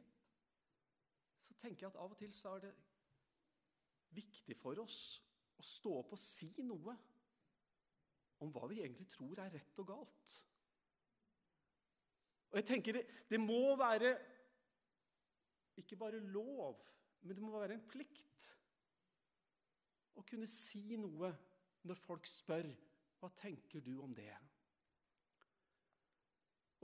så 1.42 1.54
tenker 1.58 1.84
jeg 1.84 1.90
at 1.92 2.00
av 2.00 2.12
og 2.14 2.18
til 2.18 2.32
så 2.34 2.54
er 2.56 2.68
det 2.68 2.74
viktig 4.14 4.56
for 4.56 4.78
oss 4.82 4.98
å 5.58 5.64
stå 5.66 5.94
opp 6.00 6.14
og 6.14 6.20
si 6.20 6.52
noe 6.62 6.94
om 8.44 8.52
hva 8.54 8.68
vi 8.70 8.82
egentlig 8.82 9.08
tror 9.10 9.40
er 9.42 9.52
rett 9.54 9.80
og 9.82 9.88
galt. 9.88 10.34
Og 12.52 12.60
jeg 12.60 12.68
tenker 12.68 12.98
det, 12.98 13.04
det 13.30 13.40
må 13.42 13.74
være 13.78 14.12
ikke 15.80 15.98
bare 15.98 16.20
lov, 16.22 16.78
men 17.22 17.34
det 17.34 17.42
må 17.42 17.50
være 17.56 17.74
en 17.74 17.86
plikt 17.90 18.50
å 20.14 20.22
kunne 20.22 20.46
si 20.50 20.94
noe 21.00 21.32
når 21.88 21.98
folk 21.98 22.28
spør 22.30 22.68
hva 23.18 23.30
tenker 23.34 23.82
du 23.82 23.96
om 24.04 24.14
det 24.14 24.30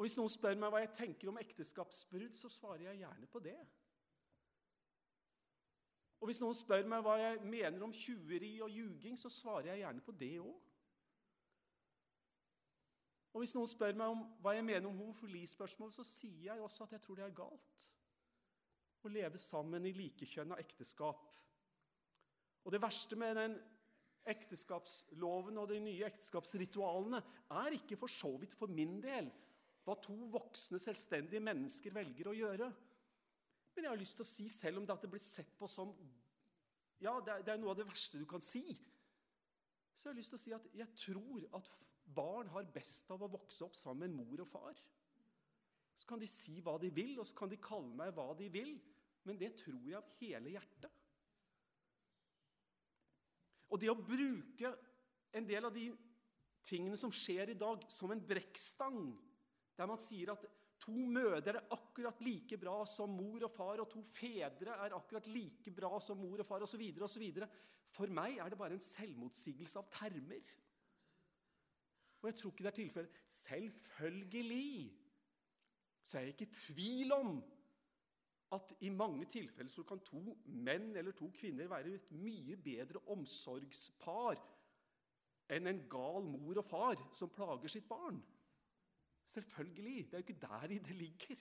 og 0.00 0.06
Hvis 0.06 0.16
noen 0.16 0.30
spør 0.32 0.54
meg 0.56 0.70
hva 0.72 0.78
jeg 0.80 0.94
tenker 0.96 1.28
om 1.28 1.36
ekteskapsbrudd, 1.36 2.32
så 2.32 2.48
svarer 2.48 2.86
jeg 2.86 3.02
gjerne 3.02 3.26
på 3.28 3.40
det. 3.44 3.58
Og 6.22 6.30
Hvis 6.30 6.40
noen 6.40 6.56
spør 6.56 6.86
meg 6.88 7.02
hva 7.04 7.18
jeg 7.20 7.42
mener 7.44 7.84
om 7.84 7.92
tjuveri 7.92 8.54
og 8.64 8.72
ljuging, 8.72 9.18
så 9.20 9.28
svarer 9.28 9.74
jeg 9.74 9.82
gjerne 9.82 10.04
på 10.06 10.14
det 10.22 10.30
òg. 10.40 10.70
Og 13.34 13.44
Hvis 13.44 13.52
noen 13.58 13.68
spør 13.68 13.92
meg 14.00 14.14
om 14.14 14.22
hva 14.40 14.54
jeg 14.56 14.64
mener 14.70 14.88
om 14.88 14.96
homofilispørsmål, 15.02 15.92
så 15.92 16.06
sier 16.08 16.48
jeg 16.48 16.64
også 16.64 16.88
at 16.88 16.96
jeg 16.96 17.04
tror 17.04 17.20
det 17.20 17.26
er 17.26 17.36
galt 17.36 17.86
å 19.04 19.12
leve 19.12 19.36
sammen 19.36 19.84
i 19.84 19.92
likekjønna 20.00 20.56
ekteskap. 20.64 21.28
Og 22.64 22.72
Det 22.72 22.80
verste 22.80 23.20
med 23.20 23.36
den 23.36 23.60
ekteskapsloven 24.32 25.60
og 25.60 25.68
de 25.68 25.84
nye 25.84 26.08
ekteskapsritualene 26.08 27.20
er 27.60 27.76
ikke 27.76 28.00
for 28.00 28.16
så 28.16 28.32
vidt 28.40 28.56
for 28.56 28.72
min 28.72 28.96
del 29.04 29.28
hva 29.90 29.98
to 29.98 30.14
voksne, 30.30 30.78
selvstendige 30.78 31.42
mennesker 31.42 31.94
velger 31.94 32.30
å 32.30 32.36
gjøre. 32.36 32.70
Men 33.74 33.86
jeg 33.86 33.92
har 33.92 34.00
lyst 34.00 34.18
til 34.20 34.26
å 34.26 34.30
si, 34.30 34.46
selv 34.52 34.80
om 34.80 34.86
det, 34.86 35.10
blir 35.10 35.22
sett 35.22 35.50
på 35.58 35.66
som 35.70 35.92
ja, 37.00 37.14
det 37.24 37.40
det 37.46 37.54
er 37.54 37.60
noe 37.60 37.72
av 37.72 37.78
det 37.80 37.88
verste 37.88 38.20
du 38.20 38.26
kan 38.28 38.42
si, 38.44 38.62
så 39.96 40.08
jeg 40.08 40.12
har 40.12 40.18
lyst 40.18 40.32
til 40.34 40.38
å 40.38 40.42
si 40.42 40.52
at 40.56 40.66
jeg 40.76 40.96
tror 41.00 41.46
at 41.58 41.70
barn 42.14 42.48
har 42.54 42.68
best 42.74 43.10
av 43.12 43.22
å 43.24 43.30
vokse 43.30 43.64
opp 43.66 43.76
sammen 43.76 44.14
med 44.14 44.26
mor 44.26 44.42
og 44.44 44.48
far. 44.48 44.78
Så 46.00 46.08
kan 46.08 46.20
de 46.20 46.28
si 46.30 46.58
hva 46.64 46.76
de 46.80 46.88
vil, 46.92 47.18
og 47.20 47.26
så 47.28 47.36
kan 47.36 47.50
de 47.52 47.60
kalle 47.60 47.92
meg 47.96 48.14
hva 48.16 48.30
de 48.38 48.48
vil, 48.52 48.74
men 49.28 49.38
det 49.40 49.52
tror 49.60 49.80
jeg 49.84 49.98
av 49.98 50.12
hele 50.20 50.54
hjertet. 50.54 50.92
Og 53.70 53.80
det 53.80 53.90
å 53.92 53.98
bruke 53.98 54.72
en 55.36 55.46
del 55.46 55.68
av 55.68 55.74
de 55.74 55.90
tingene 56.66 56.98
som 57.00 57.12
skjer 57.14 57.52
i 57.52 57.58
dag, 57.58 57.84
som 57.92 58.10
en 58.12 58.24
brekkstang 58.24 59.02
der 59.80 59.88
man 59.88 60.00
sier 60.00 60.34
at 60.34 60.44
to 60.80 60.92
mødre 60.92 61.54
er 61.56 61.60
akkurat 61.72 62.20
like 62.24 62.56
bra 62.60 62.82
som 62.88 63.12
mor 63.16 63.44
og 63.46 63.52
far, 63.52 63.80
og 63.80 63.88
to 63.92 64.02
fedre 64.04 64.76
er 64.76 64.96
akkurat 64.96 65.28
like 65.32 65.72
bra 65.76 66.00
som 66.04 66.20
mor 66.20 66.40
og 66.40 66.46
far, 66.48 66.64
osv. 66.64 66.82
osv. 67.00 67.28
For 67.90 68.12
meg 68.12 68.38
er 68.38 68.52
det 68.52 68.58
bare 68.60 68.76
en 68.76 68.84
selvmotsigelse 68.84 69.80
av 69.80 69.88
termer. 69.92 70.52
Og 72.20 72.28
jeg 72.28 72.36
tror 72.36 72.52
ikke 72.52 72.66
det 72.66 72.70
er 72.72 72.78
tilfellet. 72.82 73.22
Selvfølgelig 73.28 74.92
så 76.02 76.18
er 76.18 76.22
jeg 76.26 76.34
ikke 76.34 76.48
i 76.48 76.58
tvil 76.58 77.12
om 77.12 77.32
at 78.52 78.72
i 78.80 78.88
mange 78.90 79.26
tilfeller 79.30 79.70
så 79.70 79.84
kan 79.86 80.00
to 80.04 80.20
menn 80.44 80.96
eller 80.96 81.14
to 81.16 81.28
kvinner 81.36 81.68
være 81.70 81.94
et 81.94 82.12
mye 82.12 82.56
bedre 82.56 83.02
omsorgspar 83.14 84.40
enn 85.54 85.70
en 85.70 85.82
gal 85.90 86.26
mor 86.26 86.58
og 86.62 86.66
far 86.66 87.04
som 87.16 87.30
plager 87.30 87.70
sitt 87.70 87.88
barn. 87.88 88.18
Selvfølgelig. 89.30 90.04
Det 90.04 90.14
er 90.14 90.18
jo 90.18 90.26
ikke 90.26 90.40
der 90.40 90.66
det 90.66 90.96
ligger. 90.96 91.36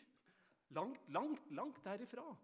Langt, 0.70 1.10
langt, 1.10 1.52
langt 1.52 1.84
derifra. 1.84 2.36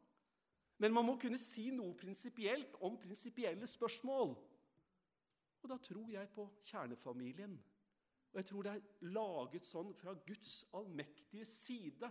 Men 0.78 0.94
man 0.94 1.06
må 1.06 1.16
kunne 1.22 1.38
si 1.40 1.70
noe 1.72 1.96
prinsipielt 1.96 2.76
om 2.84 2.98
prinsipielle 3.00 3.68
spørsmål. 3.68 4.34
Og 5.62 5.70
da 5.70 5.78
tror 5.78 6.10
jeg 6.12 6.30
på 6.34 6.48
kjernefamilien. 6.66 7.56
Og 8.32 8.42
jeg 8.42 8.46
tror 8.46 8.66
det 8.66 8.72
er 8.72 9.10
laget 9.16 9.66
sånn 9.66 9.94
fra 9.96 10.14
Guds 10.28 10.66
allmektige 10.76 11.46
side. 11.48 12.10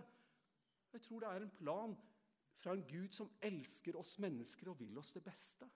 Jeg 0.93 1.03
tror 1.05 1.21
det 1.21 1.29
er 1.29 1.45
en 1.45 1.55
plan 1.59 1.93
fra 2.57 2.73
en 2.73 2.85
Gud 2.87 3.13
som 3.13 3.29
elsker 3.43 3.99
oss 3.99 4.15
mennesker 4.23 4.71
og 4.71 4.79
vil 4.79 4.97
oss 4.97 5.13
det 5.13 5.23
beste. 5.23 5.67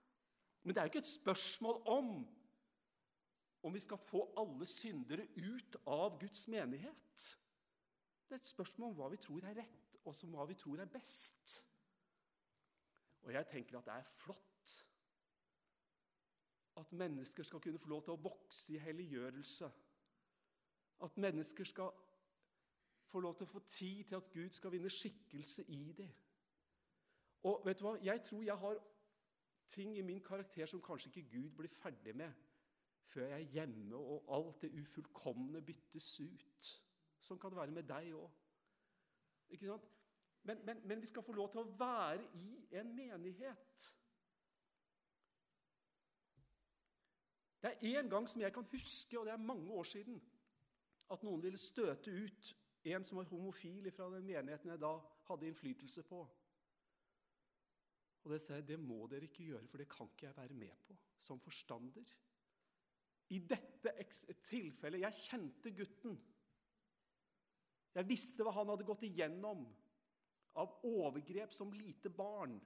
Men 0.63 0.73
det 0.73 0.81
er 0.81 0.87
jo 0.87 0.93
ikke 0.93 1.03
et 1.05 1.11
spørsmål 1.11 1.81
om 1.85 2.13
om 3.67 3.73
vi 3.75 3.81
skal 3.83 3.99
få 3.99 4.21
alle 4.39 4.65
syndere 4.65 5.25
ut 5.35 5.75
av 5.85 6.15
Guds 6.19 6.47
menighet. 6.47 7.25
Det 8.29 8.35
er 8.35 8.43
et 8.43 8.45
spørsmål 8.45 8.91
om 8.91 8.97
hva 8.99 9.07
vi 9.09 9.17
tror 9.17 9.45
er 9.49 9.55
rett, 9.57 9.95
og 10.05 10.13
som 10.15 10.29
hva 10.37 10.43
vi 10.45 10.53
tror 10.53 10.83
er 10.83 10.91
best. 10.93 11.55
Og 13.25 13.33
jeg 13.33 13.47
tenker 13.49 13.79
at 13.79 13.87
det 13.87 13.95
er 13.95 14.11
flott 14.21 14.45
at 16.79 16.91
mennesker 16.91 17.43
skal 17.43 17.59
kunne 17.59 17.79
få 17.79 17.89
lov 17.89 18.03
til 18.05 18.13
å 18.13 18.21
vokse 18.23 18.73
i 18.73 18.79
helliggjørelse. 18.79 19.69
At 21.03 21.17
mennesker 21.17 21.67
skal 21.67 21.89
få 23.09 23.19
lov 23.19 23.35
til 23.35 23.47
å 23.47 23.53
få 23.53 23.59
tid 23.65 24.03
til 24.03 24.19
at 24.19 24.29
Gud 24.31 24.53
skal 24.53 24.71
vinne 24.71 24.91
skikkelse 24.93 25.65
i 25.73 25.81
dem. 25.97 26.13
Og 27.49 27.65
vet 27.65 27.79
du 27.79 27.87
hva? 27.87 27.95
Jeg 28.03 28.23
tror 28.23 28.45
jeg 28.45 28.61
har 28.61 28.79
ting 29.67 29.97
i 29.97 30.05
min 30.05 30.21
karakter 30.23 30.69
som 30.69 30.81
kanskje 30.81 31.09
ikke 31.09 31.29
Gud 31.33 31.49
blir 31.57 31.73
ferdig 31.81 32.15
med 32.15 32.45
før 33.09 33.25
jeg 33.25 33.41
er 33.41 33.51
hjemme 33.57 33.97
og 33.97 34.27
alt 34.37 34.61
det 34.61 34.69
ufullkomne 34.77 35.61
byttes 35.65 36.19
ut. 36.19 36.67
Sånn 37.19 37.39
kan 37.39 37.51
det 37.51 37.59
være 37.59 37.75
med 37.75 37.87
deg 37.89 38.13
òg. 38.15 38.29
Men, 40.43 40.65
men, 40.65 40.81
men, 40.87 41.01
vi 41.01 41.09
skal 41.09 41.23
få 41.25 41.33
lov 41.35 41.49
til 41.51 41.63
å 41.63 41.71
være 41.79 42.23
i 42.39 42.51
en 42.79 42.93
menighet. 42.95 43.87
Det 47.59 47.73
er 47.73 47.99
en 47.99 48.11
gang 48.11 48.27
som 48.29 48.41
jeg 48.41 48.53
kan 48.55 48.67
huske, 48.71 49.19
og 49.19 49.27
det 49.27 49.33
er 49.33 49.47
mange 49.49 49.73
år 49.75 49.83
siden, 49.83 50.21
at 51.11 51.23
noen 51.25 51.43
ville 51.43 51.59
støte 51.59 52.13
ut 52.13 52.53
en 52.93 53.03
som 53.03 53.19
var 53.19 53.27
homofil 53.27 53.89
fra 53.91 54.07
den 54.13 54.27
menigheten 54.29 54.71
jeg 54.71 54.79
da 54.79 54.93
hadde 55.27 55.49
innflytelse 55.49 56.05
på. 56.07 56.21
Og 58.23 58.31
det 58.31 58.39
sa 58.41 58.55
jeg 58.59 58.67
det 58.69 58.79
må 58.79 59.03
dere 59.11 59.27
ikke 59.27 59.47
gjøre, 59.51 59.67
for 59.67 59.81
det 59.81 59.89
kan 59.91 60.07
ikke 60.11 60.27
jeg 60.29 60.37
være 60.37 60.57
med 60.61 60.81
på 60.87 60.95
som 61.19 61.39
forstander. 61.43 62.15
I 63.29 63.39
dette 63.45 63.91
tilfellet 64.47 65.03
Jeg 65.03 65.25
kjente 65.27 65.71
gutten. 65.77 66.15
Jeg 67.95 68.07
visste 68.09 68.45
hva 68.45 68.53
han 68.55 68.69
hadde 68.69 68.85
gått 68.87 69.05
igjennom 69.07 69.63
av 70.59 70.75
overgrep 70.85 71.53
som 71.55 71.73
lite 71.73 72.11
barn. 72.13 72.57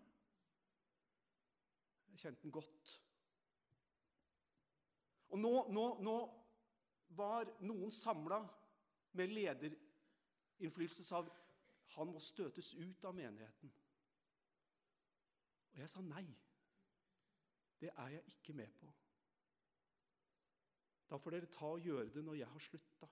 Jeg 2.11 2.25
kjente 2.25 2.45
den 2.45 2.53
godt. 2.53 2.91
Og 5.33 5.39
nå, 5.41 5.53
nå, 5.73 5.85
nå 6.05 6.17
var 7.17 7.49
noen 7.65 7.93
samla 7.93 8.41
med 9.17 9.33
lederinnflytelse 9.33 11.05
sa 11.05 11.23
han 11.93 12.09
må 12.09 12.21
støtes 12.21 12.73
ut 12.73 13.05
av 13.05 13.15
menigheten. 13.17 13.71
Og 15.73 15.81
jeg 15.81 15.89
sa 15.89 16.01
nei. 16.05 16.25
Det 17.81 17.91
er 17.99 18.13
jeg 18.15 18.35
ikke 18.37 18.55
med 18.57 18.71
på. 18.79 18.89
Da 21.09 21.19
får 21.19 21.35
dere 21.35 21.51
ta 21.51 21.67
og 21.75 21.83
gjøre 21.85 22.13
det 22.13 22.23
når 22.25 22.39
jeg 22.39 22.49
har 22.49 22.63
slutta. 22.63 23.09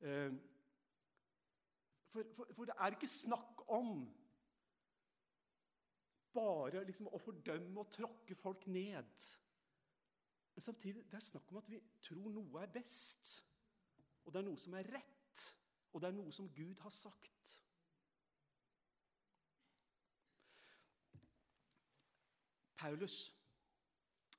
Eh, 0.00 0.32
for, 2.08 2.24
for, 2.36 2.46
for, 2.56 2.64
det 2.64 2.74
er 2.78 2.96
ikke 2.96 3.06
snakk 3.06 3.62
om 3.68 3.90
bare 6.32 6.84
liksom 6.86 7.10
å 7.10 7.20
fordømme 7.20 7.82
og 7.82 7.92
tråkke 7.92 8.36
folk 8.38 8.66
ned. 8.66 9.26
Men 10.54 10.64
samtidig 10.64 11.04
det 11.10 11.18
er 11.18 11.26
snakk 11.26 11.52
om 11.52 11.60
at 11.60 11.70
vi 11.70 11.80
tror 12.02 12.32
noe 12.32 12.62
er 12.62 12.72
best, 12.72 13.34
og 14.24 14.32
det 14.32 14.40
er 14.40 14.48
noe 14.48 14.60
som 14.60 14.74
er 14.78 14.88
rett, 14.94 15.44
og 15.92 16.00
det 16.00 16.08
er 16.08 16.16
noe 16.16 16.32
som 16.32 16.48
Gud 16.54 16.80
har 16.80 16.94
sagt. 16.94 17.56
Paulus 22.80 23.34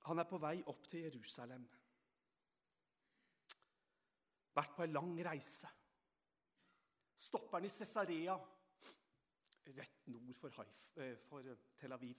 han 0.07 0.17
er 0.17 0.25
på 0.25 0.39
vei 0.41 0.55
opp 0.65 0.87
til 0.89 1.05
Jerusalem. 1.05 1.67
Vært 4.55 4.75
på 4.75 4.83
en 4.83 4.95
lang 4.95 5.13
reise. 5.25 5.69
Stopper 7.21 7.59
han 7.59 7.67
i 7.67 7.71
Cesarea, 7.71 8.35
rett 9.77 10.07
nord 10.09 10.35
for, 10.39 10.53
Haif, 10.57 10.85
eh, 10.97 11.15
for 11.29 11.45
Tel 11.79 11.93
Aviv. 11.95 12.17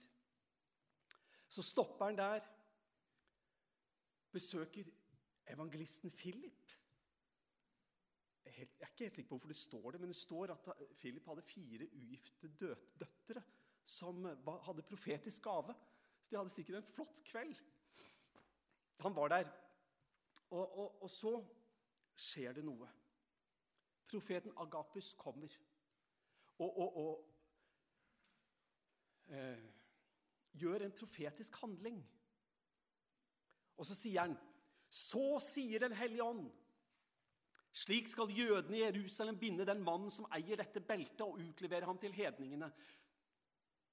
Så 1.49 1.61
stopper 1.61 2.05
han 2.05 2.17
der, 2.17 2.45
besøker 4.31 4.87
evangelisten 5.53 6.11
Philip. 6.11 6.71
Jeg 8.43 8.69
er 8.79 8.89
ikke 8.89 9.05
helt 9.05 9.15
sikker 9.15 9.29
på 9.29 9.35
hvorfor 9.35 9.51
det 9.51 9.57
står 9.57 9.91
det, 9.91 9.99
men 10.01 10.09
det 10.09 10.17
står 10.17 10.53
at 10.53 10.69
Philip 10.99 11.25
hadde 11.25 11.41
fire 11.41 11.87
ugifte 11.93 12.49
døtre 12.59 13.43
som 13.83 14.25
hadde 14.65 14.85
profetisk 14.87 15.43
gave. 15.43 15.75
Så 16.21 16.31
de 16.31 16.37
hadde 16.37 16.53
sikkert 16.53 16.79
en 16.79 16.93
flott 16.95 17.21
kveld. 17.27 17.55
Han 19.03 19.15
var 19.15 19.27
der. 19.27 19.51
Og, 20.49 20.77
og, 20.79 21.01
og 21.03 21.09
så 21.09 21.33
skjer 22.15 22.53
det 22.57 22.63
noe. 22.65 22.89
Profeten 24.09 24.53
Agapus 24.61 25.13
kommer 25.17 25.53
og, 26.61 26.97
og 26.97 27.29
eh, 29.33 29.63
gjør 30.53 30.85
en 30.85 30.97
profetisk 30.97 31.55
handling. 31.63 31.97
Og 33.77 33.85
så 33.89 33.95
sier 33.97 34.21
han, 34.21 34.37
'Så 34.89 35.39
sier 35.41 35.79
Den 35.79 35.93
hellige 35.93 36.23
ånd' 36.23 36.51
Slik 37.73 38.07
skal 38.07 38.29
jødene 38.29 38.77
i 38.77 38.83
Jerusalem 38.83 39.39
binde 39.39 39.65
den 39.65 39.81
mannen 39.81 40.11
som 40.13 40.27
eier 40.35 40.59
dette 40.59 40.79
beltet, 40.79 41.21
og 41.21 41.39
utlevere 41.41 41.85
ham 41.89 41.97
til 41.97 42.13
hedningene. 42.13 42.69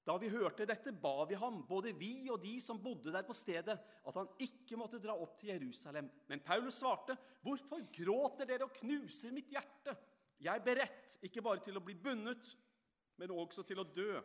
Da 0.06 0.16
vi 0.16 0.30
hørte 0.32 0.64
dette, 0.64 0.92
ba 0.96 1.26
vi 1.28 1.36
ham, 1.36 1.60
både 1.68 1.92
vi 1.96 2.30
og 2.32 2.40
de 2.42 2.54
som 2.62 2.80
bodde 2.82 3.12
der 3.12 3.26
på 3.26 3.36
stedet, 3.36 3.76
at 3.76 4.16
han 4.16 4.30
ikke 4.40 4.78
måtte 4.80 5.00
dra 5.02 5.12
opp 5.12 5.36
til 5.40 5.52
Jerusalem. 5.52 6.08
Men 6.28 6.40
Paulus 6.40 6.80
svarte, 6.80 7.16
'Hvorfor 7.42 7.84
gråter 7.92 8.46
dere 8.46 8.64
og 8.64 8.72
knuser 8.72 9.32
mitt 9.32 9.50
hjerte?' 9.50 9.96
'Jeg 10.40 10.56
er 10.56 10.64
beredt, 10.64 11.18
ikke 11.22 11.42
bare 11.42 11.64
til 11.64 11.76
å 11.76 11.84
bli 11.84 11.94
bundet, 11.94 12.56
men 13.16 13.30
også 13.30 13.62
til 13.62 13.78
å 13.78 13.84
dø 13.84 14.20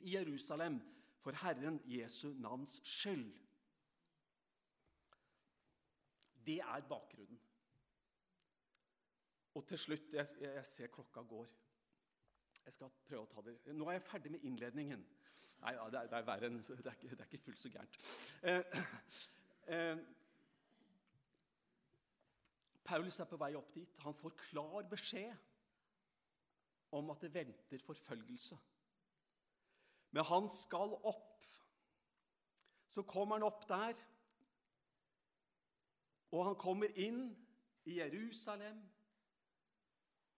i 0.00 0.16
Jerusalem 0.16 0.80
for 1.20 1.32
Herren 1.32 1.80
Jesu 1.84 2.32
navns 2.32 2.80
skyld.' 2.84 3.38
Det 6.46 6.58
er 6.60 6.88
bakgrunnen. 6.88 7.40
Og 9.54 9.66
til 9.68 9.78
slutt 9.78 10.14
Jeg, 10.14 10.26
jeg 10.40 10.64
ser 10.66 10.86
klokka 10.86 11.20
går. 11.20 11.61
Jeg 12.64 12.72
skal 12.76 12.90
prøve 13.08 13.24
å 13.24 13.30
ta 13.30 13.42
det. 13.46 13.56
Nå 13.74 13.88
er 13.88 13.98
jeg 13.98 14.06
ferdig 14.06 14.32
med 14.34 14.44
innledningen. 14.46 15.04
Nei, 15.62 15.72
ja, 15.76 15.86
det, 15.90 15.98
er, 15.98 16.10
det, 16.10 16.18
er, 16.18 16.26
verre 16.26 16.48
enn 16.48 16.58
det 16.58 16.76
ikke, 16.78 17.14
det 17.14 17.20
er 17.20 17.28
ikke 17.30 17.44
fullt 17.44 17.62
så 17.62 17.70
gærent. 17.70 17.98
Eh, 18.42 18.84
eh, 19.76 19.98
Paulus 22.84 23.20
er 23.22 23.30
på 23.30 23.38
vei 23.38 23.52
opp 23.58 23.74
dit. 23.74 23.98
Han 24.02 24.14
får 24.18 24.34
klar 24.48 24.88
beskjed 24.90 25.34
om 26.98 27.10
at 27.14 27.22
det 27.22 27.34
venter 27.34 27.84
forfølgelse. 27.86 28.58
Men 30.12 30.24
han 30.28 30.48
skal 30.52 30.98
opp. 31.02 31.28
Så 32.88 33.02
kommer 33.08 33.38
han 33.38 33.46
opp 33.46 33.62
der, 33.68 33.96
og 36.32 36.44
han 36.44 36.56
kommer 36.60 36.92
inn 37.00 37.22
i 37.88 37.96
Jerusalem. 37.98 38.82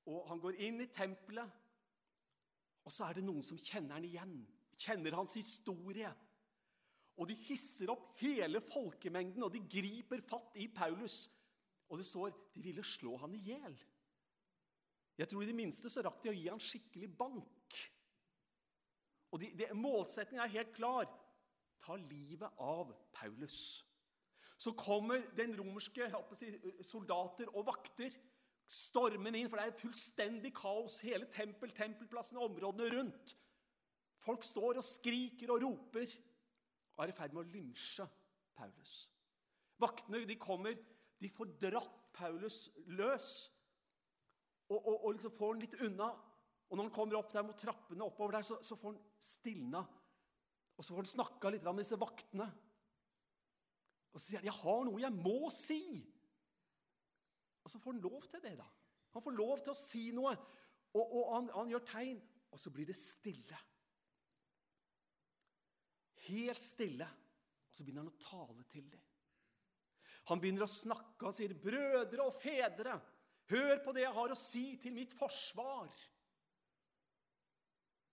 Og 0.07 0.29
han 0.29 0.41
går 0.41 0.61
inn 0.63 0.81
i 0.85 0.87
tempelet. 0.87 1.51
Og 2.85 2.93
så 2.93 3.07
er 3.09 3.17
det 3.17 3.25
noen 3.25 3.45
som 3.45 3.59
kjenner 3.61 3.97
han 3.97 4.07
igjen, 4.07 4.35
kjenner 4.81 5.17
hans 5.17 5.37
historie. 5.39 6.11
Og 7.15 7.31
de 7.31 7.37
hisser 7.47 7.93
opp 7.93 8.13
hele 8.21 8.61
folkemengden, 8.65 9.45
og 9.47 9.53
de 9.55 9.63
griper 9.71 10.25
fatt 10.27 10.59
i 10.61 10.69
Paulus. 10.69 11.25
Og 11.89 12.01
det 12.01 12.07
står 12.09 12.35
de 12.55 12.63
ville 12.65 12.85
slå 12.85 13.17
han 13.23 13.37
i 13.37 13.43
hjel. 13.47 13.77
Jeg 15.19 15.31
tror 15.31 15.45
i 15.45 15.49
det 15.49 15.57
minste 15.57 15.91
så 15.93 16.03
rakk 16.03 16.25
de 16.25 16.33
å 16.33 16.37
gi 16.37 16.49
han 16.51 16.63
skikkelig 16.63 17.11
bank. 17.17 17.79
Og 19.35 19.41
de, 19.43 19.51
de, 19.59 19.69
Målsettingen 19.79 20.43
er 20.45 20.57
helt 20.57 20.75
klar. 20.75 21.07
Ta 21.85 21.97
livet 22.01 22.61
av 22.63 22.91
Paulus. 23.15 23.85
Så 24.59 24.73
kommer 24.79 25.23
den 25.37 25.55
romerske 25.59 26.09
si, 26.39 26.51
soldater 26.87 27.51
og 27.53 27.67
vakter 27.69 28.15
stormende 28.71 29.41
inn, 29.41 29.49
for 29.51 29.61
det 29.61 29.69
er 29.69 29.79
fullstendig 29.79 30.53
kaos. 30.57 31.01
Hele 31.05 31.29
tempel, 31.33 31.73
tempelplassen 31.75 32.39
og 32.41 32.51
områdene 32.51 32.91
rundt. 32.97 33.35
Folk 34.25 34.45
står 34.47 34.81
og 34.81 34.87
skriker 34.87 35.53
og 35.53 35.65
roper 35.67 36.15
og 36.95 37.03
er 37.05 37.11
i 37.11 37.17
ferd 37.17 37.35
med 37.35 37.43
å 37.43 37.51
lynsje 37.51 38.07
Paulus. 38.57 38.95
Vaktene 39.83 40.23
de 40.29 40.37
kommer, 40.41 40.79
de 41.21 41.31
får 41.35 41.57
dratt 41.61 42.01
Paulus 42.15 42.69
løs 42.95 43.33
og, 44.71 44.79
og, 44.79 44.95
og 44.95 45.11
liksom 45.17 45.35
får 45.35 45.53
han 45.53 45.65
litt 45.65 45.77
unna. 45.85 46.09
Og 46.71 46.79
når 46.79 46.89
han 46.89 46.95
kommer 46.95 47.19
opp 47.19 47.35
der 47.35 47.45
mot 47.47 47.59
trappene 47.61 48.07
oppover 48.07 48.39
der, 48.39 48.47
så, 48.47 48.57
så 48.65 48.79
får 48.79 48.95
han 48.95 49.03
stilna. 49.21 49.83
Og 50.75 50.87
så 50.87 50.95
får 50.95 51.05
han 51.05 51.11
snakka 51.13 51.53
litt 51.53 51.67
med 51.67 51.83
disse 51.83 51.99
vaktene. 52.01 52.47
Og 54.15 54.21
så 54.21 54.25
sier 54.25 54.41
han 54.41 54.49
'Jeg 54.49 54.61
har 54.63 54.85
noe 54.87 55.03
jeg 55.03 55.13
må 55.13 55.51
si'. 55.53 56.14
Og 57.65 57.73
så 57.73 57.81
får 57.81 57.93
han 57.93 58.05
lov 58.05 58.27
til 58.29 58.43
det, 58.45 58.57
da. 58.61 58.67
Han 59.15 59.23
får 59.25 59.37
lov 59.39 59.63
til 59.63 59.73
å 59.73 59.79
si 59.79 60.05
noe, 60.15 60.35
og, 60.95 61.05
og 61.05 61.31
han, 61.35 61.51
han 61.55 61.71
gjør 61.73 61.87
tegn, 61.89 62.21
og 62.53 62.61
så 62.61 62.71
blir 62.75 62.89
det 62.91 62.97
stille. 62.99 63.59
Helt 66.29 66.63
stille. 66.63 67.09
Og 67.69 67.77
så 67.77 67.85
begynner 67.85 68.05
han 68.05 68.13
å 68.13 68.23
tale 68.23 68.67
til 68.71 68.87
dem. 68.93 69.03
Han 70.31 70.41
begynner 70.41 70.65
å 70.65 70.71
snakke. 70.71 71.27
Han 71.27 71.37
sier, 71.37 71.55
'Brødre 71.55 72.25
og 72.25 72.37
fedre, 72.41 72.99
hør 73.51 73.81
på 73.85 73.93
det 73.93 74.05
jeg 74.05 74.17
har 74.19 74.33
å 74.33 74.39
si 74.39 74.67
til 74.81 74.95
mitt 74.97 75.13
forsvar.' 75.17 75.99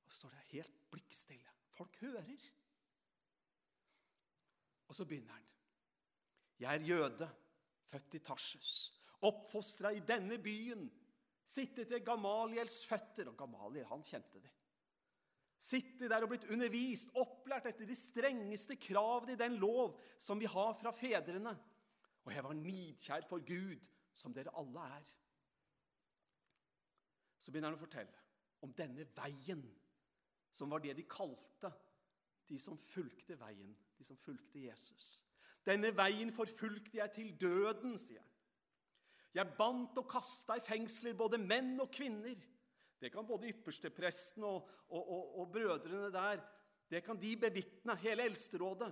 Og 0.02 0.12
så 0.12 0.18
står 0.24 0.34
det 0.36 0.48
helt 0.56 0.82
blikkstille. 0.92 1.54
Folk 1.72 1.96
hører. 2.02 2.48
Og 4.90 4.98
så 4.98 5.06
begynner 5.06 5.38
han. 5.38 5.46
'Jeg 6.60 6.76
er 6.76 6.90
jøde, 6.90 7.30
født 7.94 8.20
i 8.20 8.20
Tarsus.' 8.20 9.01
Oppfostra 9.28 9.92
i 9.94 10.04
denne 10.06 10.38
byen, 10.42 10.88
sittet 11.46 11.90
ved 11.92 12.06
Gamaliels 12.06 12.82
føtter 12.88 13.30
Og 13.32 13.38
Gamaliel, 13.38 13.88
han 13.90 14.04
kjente 14.06 14.40
de. 14.40 14.52
Sittet 15.62 16.10
der 16.10 16.24
og 16.26 16.32
blitt 16.32 16.48
undervist, 16.50 17.12
opplært 17.22 17.68
etter 17.70 17.86
de 17.86 17.98
strengeste 17.98 18.80
kravene 18.82 19.36
i 19.36 19.40
den 19.40 19.60
lov 19.62 19.94
som 20.18 20.40
vi 20.42 20.50
har 20.50 20.74
fra 20.80 20.94
fedrene. 20.96 21.54
Og 22.26 22.34
jeg 22.34 22.46
var 22.46 22.58
nidkjær 22.58 23.28
for 23.30 23.44
Gud, 23.46 23.86
som 24.18 24.34
dere 24.34 24.54
alle 24.58 24.88
er. 24.98 25.12
Så 27.42 27.52
begynner 27.52 27.70
han 27.70 27.78
å 27.78 27.84
fortelle 27.84 28.26
om 28.66 28.74
denne 28.78 29.06
veien, 29.18 29.62
som 30.54 30.70
var 30.74 30.82
det 30.82 30.98
de 30.98 31.06
kalte 31.10 31.70
de 32.52 32.60
som 32.60 32.78
fulgte 32.92 33.38
veien, 33.40 33.72
de 33.98 34.04
som 34.04 34.18
fulgte 34.20 34.60
Jesus. 34.66 35.22
Denne 35.66 35.94
veien 35.96 36.34
forfulgte 36.36 36.98
jeg 36.98 37.14
til 37.16 37.32
døden, 37.40 37.96
sier 38.02 38.20
han. 38.20 38.31
Jeg 39.36 39.56
bandt 39.58 40.00
og 40.02 40.10
kasta 40.12 40.58
i 40.60 40.64
fengsler 40.66 41.16
både 41.18 41.40
menn 41.40 41.78
og 41.80 41.92
kvinner. 41.94 42.40
Det 43.02 43.12
kan 43.14 43.26
både 43.26 43.50
ypperstepresten 43.50 44.44
og, 44.46 44.68
og, 44.90 45.00
og, 45.02 45.30
og 45.42 45.54
brødrene 45.54 46.12
der 46.14 46.44
det 46.92 47.06
kan 47.06 47.16
de 47.16 47.38
bevitne, 47.40 47.96
hele 48.04 48.26
Eldsterådet. 48.28 48.90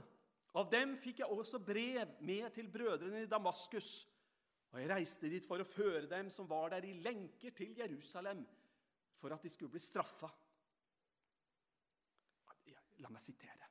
Av 0.56 0.70
dem 0.72 0.96
fikk 1.04 1.20
jeg 1.20 1.36
også 1.36 1.60
brev 1.62 2.14
med 2.24 2.48
til 2.56 2.70
brødrene 2.72 3.26
i 3.26 3.30
Damaskus. 3.30 4.08
Og 4.72 4.80
jeg 4.80 4.90
reiste 4.90 5.30
dit 5.32 5.46
for 5.46 5.60
å 5.60 5.68
føre 5.68 6.08
dem 6.08 6.30
som 6.32 6.48
var 6.48 6.72
der, 6.72 6.88
i 6.88 6.96
lenker 7.04 7.52
til 7.58 7.76
Jerusalem, 7.78 8.46
for 9.20 9.36
at 9.36 9.44
de 9.44 9.52
skulle 9.52 9.76
bli 9.76 9.84
straffa. 9.84 10.30
La 13.04 13.12
meg 13.12 13.24
sitere. 13.24 13.69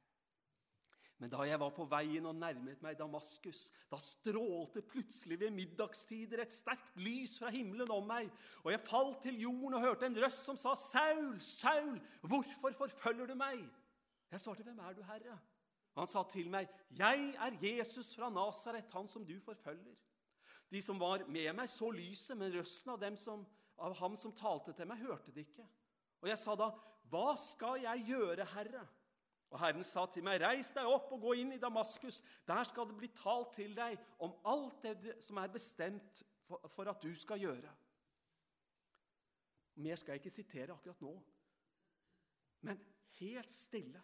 Men 1.18 1.33
da 1.33 1.42
jeg 1.42 1.59
var 1.59 1.72
på 1.74 1.83
veien 1.90 2.26
og 2.31 2.37
nærmet 2.38 2.83
meg 2.83 2.98
Damaskus, 2.98 3.72
da 3.90 3.98
strålte 3.98 4.85
plutselig 4.87 5.40
ved 5.40 5.50
middagstider 5.50 6.44
et 6.44 6.54
sterkt 6.54 6.98
lys 7.02 7.35
fra 7.40 7.50
himmelen 7.50 7.90
om 7.90 8.07
meg, 8.07 8.31
og 8.62 8.70
jeg 8.70 8.85
falt 8.87 9.18
til 9.24 9.40
jorden 9.42 9.74
og 9.74 9.83
hørte 9.83 10.07
en 10.07 10.18
røst 10.22 10.46
som 10.46 10.57
sa, 10.57 10.76
'Saul, 10.78 11.40
Saul, 11.42 11.98
hvorfor 12.22 12.70
forfølger 12.85 13.26
du 13.26 13.35
meg?' 13.35 13.66
Jeg 14.31 14.40
svarte, 14.40 14.62
'Hvem 14.62 14.78
er 14.78 14.92
du, 14.92 15.02
Herre?' 15.02 15.38
Han 15.98 16.07
sa 16.07 16.22
til 16.31 16.50
meg, 16.50 16.68
'Jeg 16.90 17.35
er 17.35 17.59
Jesus 17.62 18.14
fra 18.14 18.31
Nasaret, 18.31 18.87
han 18.92 19.09
som 19.09 19.26
du 19.26 19.40
forfølger.' 19.40 19.98
De 20.70 20.83
som 20.83 21.00
var 21.00 21.24
med 21.26 21.52
meg, 21.52 21.68
så 21.68 21.90
lyset, 21.90 22.37
men 22.37 22.52
røsten 22.52 22.90
av, 22.90 23.16
som, 23.16 23.46
av 23.78 23.94
ham 23.94 24.16
som 24.16 24.33
talte 24.33 24.72
til 24.72 24.87
meg, 24.87 24.98
hørte 24.98 25.33
det 25.33 25.46
ikke. 25.48 25.66
Og 26.20 26.28
jeg 26.28 26.38
sa 26.38 26.54
da, 26.54 26.70
'Hva 27.11 27.37
skal 27.37 27.83
jeg 27.83 28.04
gjøre, 28.07 28.44
Herre?' 28.44 28.87
Og 29.50 29.61
Herren 29.61 29.84
sa 29.84 30.06
til 30.06 30.24
meg, 30.24 30.40
'Reis 30.40 30.70
deg 30.76 30.87
opp 30.87 31.12
og 31.12 31.20
gå 31.20 31.32
inn 31.40 31.52
i 31.52 31.58
Damaskus.' 31.58 32.22
'Der 32.46 32.64
skal 32.64 32.88
det 32.88 32.96
bli 32.96 33.08
talt 33.08 33.54
til 33.54 33.76
deg 33.76 33.98
om 34.18 34.34
alt 34.44 34.82
det 34.82 35.24
som 35.24 35.37
er 35.37 35.46
bestemt 35.46 36.22
for, 36.42 36.84
at 36.90 37.02
du 37.02 37.14
skal 37.14 37.40
gjøre.' 37.40 37.76
Mer 39.74 39.96
skal 39.96 40.12
jeg 40.12 40.20
ikke 40.20 40.30
sitere 40.30 40.72
akkurat 40.72 41.00
nå, 41.00 41.22
men 42.61 42.80
helt 43.20 43.50
stille. 43.50 44.02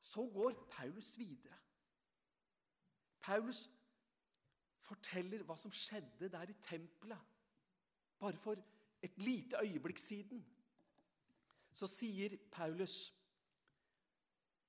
Så 0.00 0.30
går 0.34 0.68
Paulus 0.70 1.18
videre. 1.18 1.54
Paulus 3.20 3.70
forteller 4.80 5.44
hva 5.46 5.56
som 5.56 5.72
skjedde 5.72 6.28
der 6.28 6.50
i 6.50 6.58
tempelet 6.66 7.20
bare 8.18 8.36
for 8.38 8.58
et 9.02 9.18
lite 9.18 9.56
øyeblikk 9.62 9.98
siden. 9.98 10.46
Så 11.72 11.86
sier 11.86 12.36
Paulus 12.52 13.14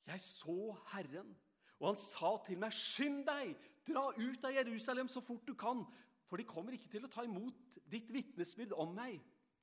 'Jeg 0.06 0.20
så 0.20 0.78
Herren, 0.92 1.38
og 1.80 1.88
han 1.88 1.98
sa 1.98 2.38
til 2.46 2.58
meg:" 2.58 2.72
'Skynd 2.72 3.26
deg, 3.28 3.56
dra 3.88 4.10
ut 4.10 4.46
av 4.46 4.52
Jerusalem 4.52 5.08
så 5.08 5.22
fort 5.22 5.48
du 5.48 5.54
kan,' 5.54 5.86
'for 6.28 6.38
de 6.38 6.44
kommer 6.44 6.74
ikke 6.74 6.90
til 6.90 7.06
å 7.06 7.12
ta 7.12 7.24
imot 7.24 7.80
ditt 7.92 8.12
vitnesbyrd 8.14 8.74
om 8.74 8.96
meg.' 8.96 9.22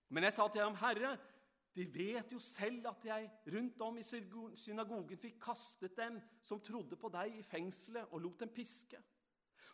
Men 0.08 0.24
jeg 0.24 0.32
sa 0.32 0.48
til 0.48 0.62
ham, 0.62 0.74
'Herre, 0.74 1.18
de 1.74 1.84
vet 1.86 2.32
jo 2.32 2.38
selv 2.38 2.86
at 2.88 3.04
jeg 3.04 3.30
rundt 3.46 3.80
om 3.80 3.98
i 3.98 4.02
synagogen 4.02 5.18
fikk 5.18 5.38
kastet 5.40 5.96
dem 5.96 6.20
som 6.42 6.60
trodde 6.60 6.96
på 6.96 7.08
deg, 7.08 7.38
i 7.38 7.42
fengselet 7.42 8.08
og 8.10 8.20
lot 8.20 8.40
dem 8.40 8.48
piske.' 8.48 9.02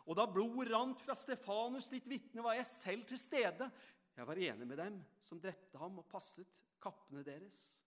Og 0.07 0.15
da 0.15 0.27
blodet 0.31 0.71
rant 0.71 1.01
fra 1.03 1.15
Stefanus, 1.15 1.89
ditt 1.89 2.09
vitne, 2.09 2.43
var 2.43 2.55
jeg 2.55 2.67
selv 2.67 3.07
til 3.09 3.19
stede. 3.19 3.71
Jeg 4.17 4.27
var 4.27 4.39
enig 4.39 4.67
med 4.67 4.79
dem 4.79 5.01
som 5.21 5.41
drepte 5.41 5.79
ham 5.79 5.99
og 5.99 6.07
passet 6.07 6.47
kappene 6.81 7.25
deres. 7.27 7.83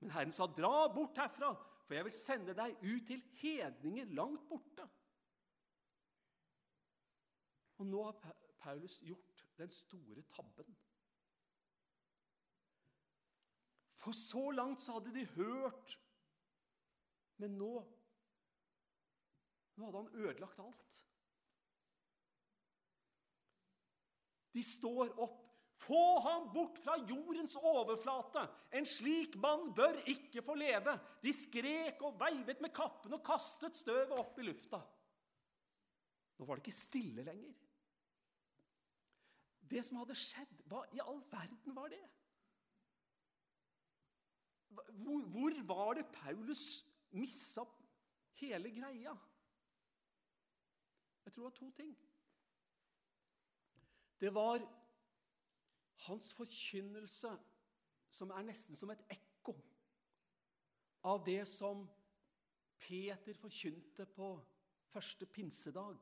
Men 0.00 0.10
Herren 0.10 0.32
sa, 0.32 0.46
'Dra 0.46 0.88
bort 0.88 1.16
herfra, 1.16 1.54
for 1.90 1.96
jeg 1.98 2.04
vil 2.06 2.14
sende 2.14 2.54
deg 2.54 2.76
ut 2.86 3.08
til 3.08 3.22
hedninger 3.40 4.12
langt 4.14 4.44
borte. 4.46 4.84
Og 7.82 7.88
nå 7.90 8.02
har 8.04 8.36
Paulus 8.62 9.00
gjort 9.02 9.40
den 9.58 9.72
store 9.74 10.22
tabben. 10.30 10.76
For 13.98 14.14
så 14.14 14.44
langt 14.54 14.84
så 14.84 15.00
hadde 15.00 15.16
de 15.18 15.26
hørt, 15.34 15.96
men 17.42 17.58
nå 17.58 17.72
Nå 19.74 19.84
hadde 19.88 19.98
han 19.98 20.14
ødelagt 20.28 20.62
alt. 20.62 20.96
De 24.54 24.62
står 24.62 25.10
opp 25.18 25.49
få 25.80 26.20
ham 26.20 26.48
bort 26.52 26.78
fra 26.84 26.96
jordens 27.08 27.56
overflate! 27.56 28.44
En 28.76 28.86
slik 28.86 29.36
mann 29.40 29.70
bør 29.76 29.96
ikke 30.10 30.42
få 30.44 30.56
leve! 30.58 30.96
De 31.24 31.32
skrek 31.34 32.02
og 32.06 32.18
veivet 32.20 32.60
med 32.60 32.72
kappen 32.76 33.16
og 33.16 33.24
kastet 33.24 33.78
støvet 33.78 34.12
opp 34.18 34.38
i 34.40 34.46
lufta. 34.48 34.80
Nå 36.38 36.48
var 36.48 36.56
det 36.56 36.66
ikke 36.66 36.76
stille 36.76 37.24
lenger. 37.24 37.56
Det 39.70 39.84
som 39.86 40.00
hadde 40.00 40.18
skjedd, 40.18 40.62
hva 40.68 40.82
i 40.96 41.02
all 41.04 41.20
verden 41.30 41.76
var 41.76 41.92
det? 41.92 42.02
Hvor, 44.70 45.26
hvor 45.32 45.58
var 45.68 45.94
det 45.98 46.06
Paulus 46.14 46.64
missa 47.14 47.64
hele 48.40 48.72
greia? 48.74 49.14
Jeg 51.24 51.32
tror 51.32 51.44
det 51.44 51.50
var 51.50 51.58
to 51.60 51.70
ting. 51.76 51.92
Det 54.20 54.34
var 54.34 54.64
hans 56.06 56.32
forkynnelse 56.34 57.30
som 58.10 58.30
er 58.34 58.46
nesten 58.46 58.76
som 58.76 58.90
et 58.92 59.02
ekko 59.12 59.54
av 61.08 61.22
det 61.24 61.46
som 61.48 61.86
Peter 62.80 63.34
forkynte 63.36 64.06
på 64.06 64.44
første 64.90 65.26
pinsedag. 65.26 65.98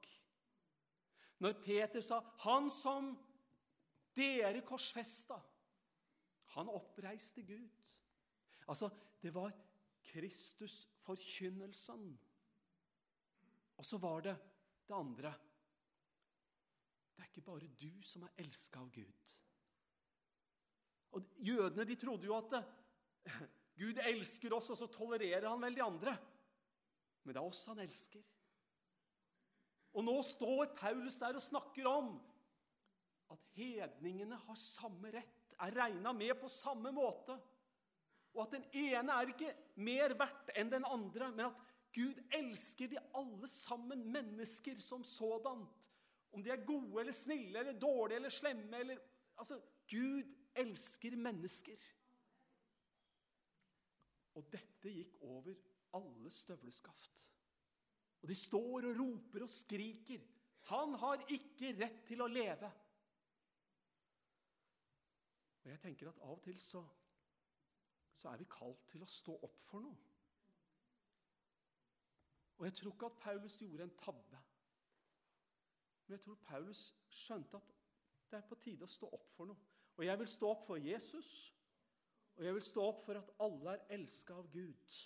Når 1.38 1.52
Peter 1.62 2.00
sa 2.00 2.20
'Han 2.20 2.70
som 2.70 3.26
dere 4.16 4.66
korsfesta, 4.66 5.40
han 6.44 6.68
oppreiste 6.68 7.42
Gud'. 7.42 7.96
Altså, 8.68 8.90
det 9.22 9.34
var 9.34 9.52
Kristus-forkynnelsen. 10.04 12.20
Og 13.76 13.84
så 13.84 13.98
var 13.98 14.20
det 14.20 14.38
det 14.88 14.94
andre. 14.94 15.34
Det 17.16 17.22
er 17.22 17.28
ikke 17.28 17.40
bare 17.40 17.68
du 17.80 18.02
som 18.02 18.22
er 18.22 18.28
elska 18.38 18.80
av 18.80 18.90
Gud. 18.90 19.47
Og 21.16 21.25
Jødene 21.40 21.87
de 21.88 21.97
trodde 21.99 22.29
jo 22.29 22.37
at 22.37 22.59
eh, 22.59 23.44
Gud 23.79 24.01
elsker 24.03 24.55
oss, 24.57 24.71
og 24.75 24.81
så 24.81 24.88
tolererer 24.92 25.49
han 25.49 25.62
vel 25.62 25.79
de 25.79 25.85
andre. 25.85 26.16
Men 27.23 27.35
det 27.35 27.40
er 27.40 27.47
oss 27.47 27.66
han 27.71 27.81
elsker. 27.83 28.25
Og 29.97 30.05
nå 30.05 30.16
står 30.27 30.75
Paulus 30.79 31.16
der 31.21 31.38
og 31.38 31.44
snakker 31.44 31.88
om 31.90 32.12
at 33.33 33.47
hedningene 33.57 34.38
har 34.47 34.59
samme 34.61 35.12
rett, 35.12 35.55
er 35.59 35.75
regna 35.75 36.12
med 36.14 36.37
på 36.40 36.51
samme 36.53 36.92
måte. 36.94 37.35
Og 38.37 38.44
at 38.44 38.55
den 38.59 38.66
ene 38.79 39.14
er 39.14 39.33
ikke 39.33 39.55
mer 39.83 40.14
verdt 40.18 40.53
enn 40.57 40.71
den 40.71 40.87
andre, 40.87 41.31
men 41.35 41.49
at 41.49 41.64
Gud 41.97 42.21
elsker 42.37 42.90
de 42.92 43.01
alle 43.16 43.49
sammen 43.51 44.05
mennesker 44.12 44.79
som 44.85 45.05
sådant. 45.05 45.88
Om 46.33 46.44
de 46.44 46.53
er 46.53 46.66
gode 46.68 47.01
eller 47.01 47.16
snille 47.16 47.59
eller 47.59 47.79
dårlige 47.81 48.21
eller 48.21 48.35
slemme 48.35 48.83
eller 48.83 49.07
Altså, 49.38 49.61
Gud 49.87 50.27
elsker 50.62 51.16
mennesker. 51.16 51.84
Og 54.38 54.46
dette 54.52 54.92
gikk 54.92 55.16
over 55.26 55.54
alle 55.98 56.30
støvleskaft. 56.30 57.22
Og 58.22 58.28
de 58.28 58.34
står 58.34 58.88
og 58.90 58.98
roper 58.98 59.42
og 59.46 59.50
skriker. 59.50 60.20
Han 60.70 60.94
har 61.00 61.24
ikke 61.32 61.72
rett 61.78 62.04
til 62.06 62.22
å 62.22 62.30
leve. 62.30 62.70
Og 65.62 65.70
jeg 65.70 65.80
tenker 65.82 66.11
at 66.11 66.20
av 66.24 66.36
og 66.36 66.42
til 66.44 66.59
så, 66.62 66.82
så 68.12 68.30
er 68.32 68.40
vi 68.40 68.50
kalt 68.50 68.86
til 68.90 69.02
å 69.04 69.11
stå 69.11 69.34
opp 69.46 69.59
for 69.62 69.84
noe. 69.84 70.04
Og 72.59 72.66
jeg 72.66 72.74
tror 72.74 72.94
ikke 72.94 73.06
at 73.06 73.18
Paulus 73.22 73.59
gjorde 73.61 73.84
en 73.86 73.98
tabbe. 73.98 74.38
Men 76.06 76.16
jeg 76.16 76.24
tror 76.24 76.38
Paulus 76.42 76.88
skjønte 77.09 77.56
at 77.56 77.74
det 78.30 78.38
er 78.38 78.48
på 78.48 78.59
tide 78.64 78.86
å 78.86 78.90
stå 78.90 79.11
opp 79.14 79.28
for 79.36 79.50
noe. 79.50 79.78
Og 79.99 80.07
jeg 80.07 80.18
vil 80.18 80.28
stå 80.30 80.51
opp 80.55 80.66
for 80.66 80.78
Jesus, 80.78 81.55
og 82.36 82.44
jeg 82.44 82.55
vil 82.55 82.62
stå 82.62 82.82
opp 82.86 83.01
for 83.03 83.18
at 83.18 83.30
alle 83.42 83.72
er 83.72 83.96
elska 83.96 84.36
av 84.38 84.46
Gud. 84.53 84.99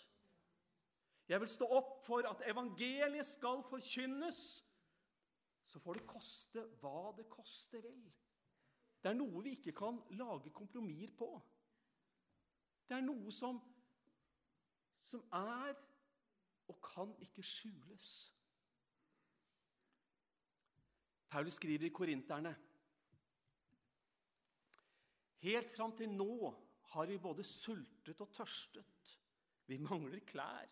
Jeg 1.28 1.40
vil 1.40 1.48
stå 1.48 1.68
opp 1.72 1.94
for 2.04 2.28
at 2.28 2.42
evangeliet 2.50 3.26
skal 3.26 3.62
forkynnes. 3.64 4.40
Så 5.64 5.80
får 5.80 6.00
det 6.00 6.06
koste 6.06 6.64
hva 6.82 7.14
det 7.16 7.24
koste 7.32 7.80
vil. 7.80 8.02
Det 9.02 9.10
er 9.10 9.16
noe 9.16 9.40
vi 9.42 9.54
ikke 9.56 9.72
kan 9.72 10.02
lage 10.18 10.52
kompromisser 10.52 11.14
på. 11.16 11.30
Det 12.84 12.98
er 12.98 13.06
noe 13.06 13.32
som, 13.32 13.62
som 15.00 15.24
er 15.32 15.72
og 16.68 16.76
kan 16.84 17.14
ikke 17.24 17.42
skjules. 17.42 18.10
Paulus 21.32 21.56
skriver 21.56 21.88
i 21.88 21.94
Korinterne 21.96 22.52
Helt 25.42 25.72
fram 25.74 25.94
til 25.98 26.12
nå 26.14 26.52
har 26.92 27.08
vi 27.10 27.18
både 27.18 27.44
sultet 27.46 28.20
og 28.22 28.30
tørstet. 28.34 29.16
Vi 29.66 29.78
mangler 29.80 30.22
klær, 30.26 30.68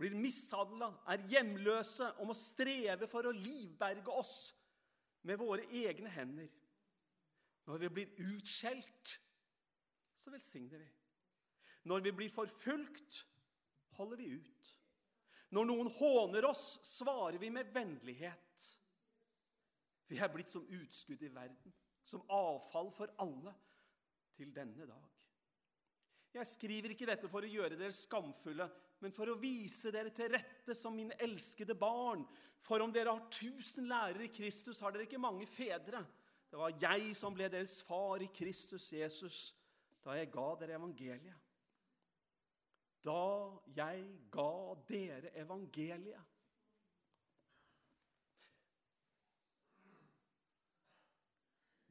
blir 0.00 0.16
mishandla, 0.18 0.90
er 1.12 1.24
hjemløse 1.30 2.10
og 2.18 2.28
må 2.30 2.36
streve 2.36 3.08
for 3.08 3.28
å 3.28 3.36
livberge 3.36 4.12
oss 4.12 4.36
med 5.24 5.38
våre 5.40 5.64
egne 5.72 6.10
hender. 6.12 6.50
Når 7.64 7.80
vi 7.84 7.92
blir 7.96 8.24
utskjelt, 8.34 9.14
så 10.20 10.32
velsigner 10.34 10.82
vi. 10.82 10.90
Når 11.88 12.04
vi 12.04 12.12
blir 12.16 12.32
forfulgt, 12.32 13.22
holder 13.96 14.20
vi 14.20 14.32
ut. 14.36 14.72
Når 15.54 15.68
noen 15.68 15.90
håner 15.96 16.48
oss, 16.48 16.80
svarer 16.84 17.38
vi 17.38 17.52
med 17.54 17.70
vennlighet. 17.72 18.64
Vi 20.10 20.18
er 20.20 20.32
blitt 20.32 20.50
som 20.52 20.66
utskudd 20.66 21.22
i 21.24 21.32
verden, 21.32 21.72
som 22.04 22.24
avfall 22.32 22.90
for 22.92 23.12
alle 23.22 23.54
til 24.36 24.54
denne 24.54 24.86
dag. 24.88 25.10
Jeg 26.34 26.48
skriver 26.50 26.90
ikke 26.90 27.06
dette 27.06 27.30
for 27.30 27.46
å 27.46 27.50
gjøre 27.50 27.78
dere 27.78 27.94
skamfulle, 27.94 28.66
men 29.04 29.12
for 29.14 29.30
å 29.30 29.38
vise 29.38 29.92
dere 29.94 30.10
til 30.14 30.32
rette 30.34 30.74
som 30.74 30.96
mine 30.96 31.14
elskede 31.22 31.76
barn. 31.78 32.24
For 32.64 32.82
om 32.82 32.92
dere 32.94 33.12
har 33.12 33.28
tusen 33.30 33.86
lærere 33.90 34.26
i 34.26 34.32
Kristus, 34.34 34.80
har 34.82 34.94
dere 34.94 35.06
ikke 35.06 35.20
mange 35.22 35.46
fedre. 35.46 36.02
Det 36.50 36.58
var 36.58 36.74
jeg 36.80 37.14
som 37.18 37.34
ble 37.34 37.46
deres 37.52 37.80
far 37.86 38.22
i 38.22 38.30
Kristus 38.34 38.90
Jesus 38.94 39.52
da 40.04 40.18
jeg 40.18 40.28
ga 40.32 40.50
dere 40.60 40.76
evangeliet. 40.76 41.40
Da 43.04 43.20
jeg 43.76 44.04
ga 44.32 44.52
dere 44.88 45.32
evangeliet. 45.40 46.30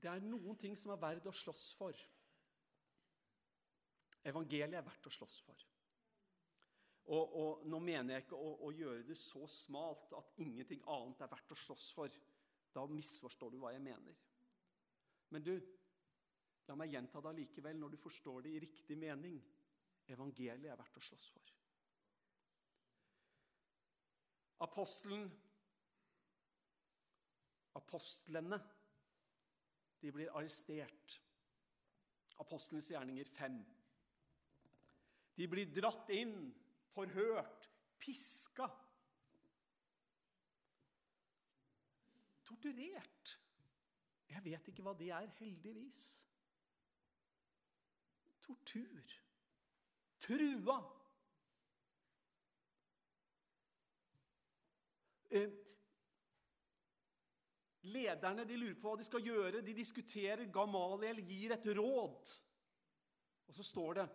Det 0.04 0.12
er 0.12 0.26
noen 0.28 0.58
ting 0.60 0.76
som 0.76 0.91
er 0.91 1.00
verdt 1.00 1.30
å 1.32 1.36
slåss 1.36 1.70
for. 1.80 1.96
Evangeliet 4.24 4.78
er 4.80 4.86
verdt 4.86 5.09
å 5.09 5.13
slåss 5.13 5.39
for. 5.45 5.63
Og, 7.11 7.34
og 7.36 7.65
Nå 7.67 7.80
mener 7.84 8.15
jeg 8.15 8.26
ikke 8.26 8.39
å, 8.39 8.51
å, 8.63 8.71
gjøre 8.71 9.03
det 9.07 9.17
så 9.19 9.43
smalt 9.51 10.13
at 10.15 10.38
ingenting 10.43 10.84
annet 10.88 11.24
er 11.26 11.32
verdt 11.34 11.51
å 11.51 11.59
slåss 11.59 11.89
for. 11.97 12.19
Da 12.74 12.86
misforstår 12.89 13.51
du 13.51 13.59
hva 13.61 13.74
jeg 13.74 13.84
mener. 13.84 14.15
Men 15.34 15.43
du, 15.43 15.53
la 16.69 16.78
meg 16.80 16.93
gjenta 16.93 17.19
det 17.21 17.34
allikevel 17.34 17.82
når 17.82 17.95
du 17.95 17.99
forstår 17.99 18.45
det 18.45 18.53
i 18.55 18.63
riktig 18.63 18.97
mening. 18.97 19.41
Evangeliet 20.13 20.71
er 20.71 20.80
verdt 20.80 20.99
å 20.99 21.03
slåss 21.03 21.28
for. 21.36 21.51
Apostelen 24.63 25.28
Apostlene 27.74 28.59
de 30.01 30.11
blir 30.13 30.30
arrestert. 30.38 31.15
Apostlenes 32.43 32.91
gjerninger 32.91 33.30
5. 33.34 33.55
De 35.36 35.48
blir 35.50 35.70
dratt 35.74 36.10
inn, 36.14 36.36
forhørt, 36.94 37.70
piska. 38.00 38.68
Torturert. 42.46 43.38
Jeg 44.30 44.44
vet 44.46 44.70
ikke 44.70 44.86
hva 44.86 44.94
det 44.98 45.10
er, 45.14 45.30
heldigvis. 45.40 46.04
Tortur. 48.44 49.18
Trua. 50.24 50.78
Eh, 55.34 55.50
lederne 57.90 58.46
de 58.46 58.58
lurer 58.58 58.78
på 58.80 58.92
hva 58.92 59.00
de 59.00 59.08
skal 59.08 59.26
gjøre. 59.26 59.64
De 59.66 59.76
diskuterer. 59.76 60.46
Gamaliel 60.54 61.24
gir 61.26 61.56
et 61.56 61.70
råd. 61.78 62.34
Og 63.48 63.58
så 63.58 63.66
står 63.66 64.00
det 64.00 64.08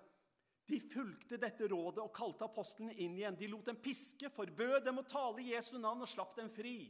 de 0.69 0.79
fulgte 0.85 1.39
dette 1.41 1.65
rådet 1.71 2.03
og 2.03 2.13
kalte 2.13 2.45
apostlene 2.45 2.93
inn 3.01 3.17
igjen. 3.17 3.37
De 3.41 3.49
lot 3.49 3.71
dem 3.71 3.79
piske, 3.81 4.29
forbød 4.29 4.83
dem 4.85 5.01
å 5.01 5.07
tale 5.09 5.41
i 5.41 5.55
Jesu 5.55 5.79
navn 5.81 6.05
og 6.05 6.11
slapp 6.11 6.35
dem 6.37 6.51
fri. 6.53 6.83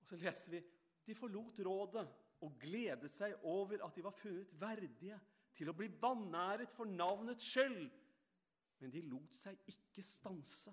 Og 0.00 0.08
Så 0.08 0.16
leser 0.20 0.54
vi 0.54 0.62
de 1.06 1.16
forlot 1.18 1.60
rådet 1.66 2.06
og 2.46 2.56
gledet 2.60 3.10
seg 3.12 3.36
over 3.44 3.84
at 3.84 3.94
de 3.96 4.06
var 4.06 4.16
funnet 4.16 4.56
verdige 4.60 5.20
til 5.56 5.68
å 5.68 5.76
bli 5.76 5.90
vanæret 6.00 6.72
for 6.72 6.88
navnets 6.88 7.44
skyld. 7.52 7.86
Men 8.80 8.92
de 8.92 9.04
lot 9.04 9.36
seg 9.36 9.60
ikke 9.72 10.04
stanse. 10.04 10.72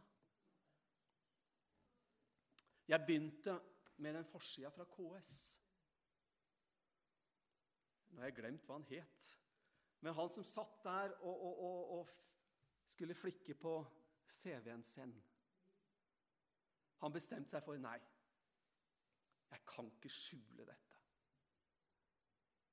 Jeg 2.88 3.04
begynte 3.04 3.60
med 4.04 4.16
den 4.20 4.28
forsida 4.28 4.72
fra 4.72 4.88
KS. 4.88 5.36
Nå 8.12 8.22
har 8.22 8.32
jeg 8.32 8.40
glemt 8.40 8.68
hva 8.68 8.78
han 8.78 8.92
het. 8.92 9.32
Men 10.04 10.14
han 10.14 10.30
som 10.30 10.44
satt 10.44 10.82
der 10.84 11.14
og, 11.24 11.44
og, 11.48 11.60
og, 11.64 11.92
og 12.00 12.10
skulle 12.92 13.16
flikke 13.16 13.56
på 13.56 13.78
CV-en 14.28 14.84
sin 14.84 15.14
Han 17.04 17.12
bestemte 17.12 17.52
seg 17.52 17.64
for 17.64 17.80
nei. 17.80 17.98
Jeg 19.52 19.64
kan 19.68 19.90
ikke 19.92 20.12
skjule 20.12 20.66
dette. 20.68 21.00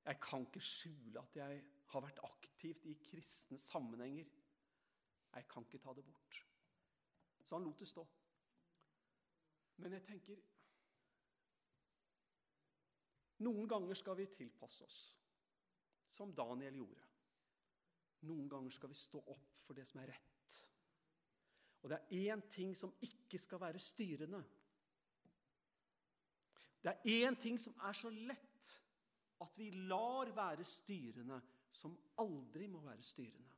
Jeg 0.05 0.19
kan 0.23 0.45
ikke 0.47 0.63
skjule 0.63 1.19
at 1.19 1.35
jeg 1.35 1.63
har 1.91 2.03
vært 2.03 2.21
aktivt 2.23 2.87
i 2.87 2.95
kristne 3.03 3.59
sammenhenger. 3.59 4.31
Jeg 5.35 5.47
kan 5.51 5.67
ikke 5.67 5.83
ta 5.83 5.93
det 5.95 6.05
bort. 6.07 6.39
Så 7.43 7.55
han 7.55 7.67
lot 7.67 7.79
det 7.79 7.87
stå. 7.91 8.07
Men 9.83 9.97
jeg 9.97 10.03
tenker 10.07 10.41
Noen 13.41 13.67
ganger 13.67 13.97
skal 13.97 14.19
vi 14.19 14.27
tilpasse 14.29 14.85
oss, 14.85 14.99
som 16.05 16.35
Daniel 16.37 16.75
gjorde. 16.77 17.10
Noen 18.29 18.49
ganger 18.49 18.73
skal 18.73 18.91
vi 18.91 18.97
stå 18.97 19.21
opp 19.33 19.61
for 19.65 19.77
det 19.77 19.87
som 19.89 20.01
er 20.01 20.11
rett. 20.13 20.57
Og 21.81 21.89
det 21.89 21.97
er 21.97 22.33
én 22.33 22.41
ting 22.53 22.75
som 22.77 22.93
ikke 23.01 23.39
skal 23.41 23.61
være 23.61 23.79
styrende. 23.81 24.41
Det 26.81 26.91
er 26.91 27.29
én 27.29 27.37
ting 27.41 27.57
som 27.61 27.77
er 27.85 27.93
så 27.97 28.09
lett 28.09 28.69
at 29.41 29.57
vi 29.57 29.71
lar 29.89 30.29
være 30.35 30.65
styrende, 30.65 31.39
som 31.71 31.97
aldri 32.21 32.67
må 32.67 32.81
være 32.85 33.01
styrende. 33.01 33.49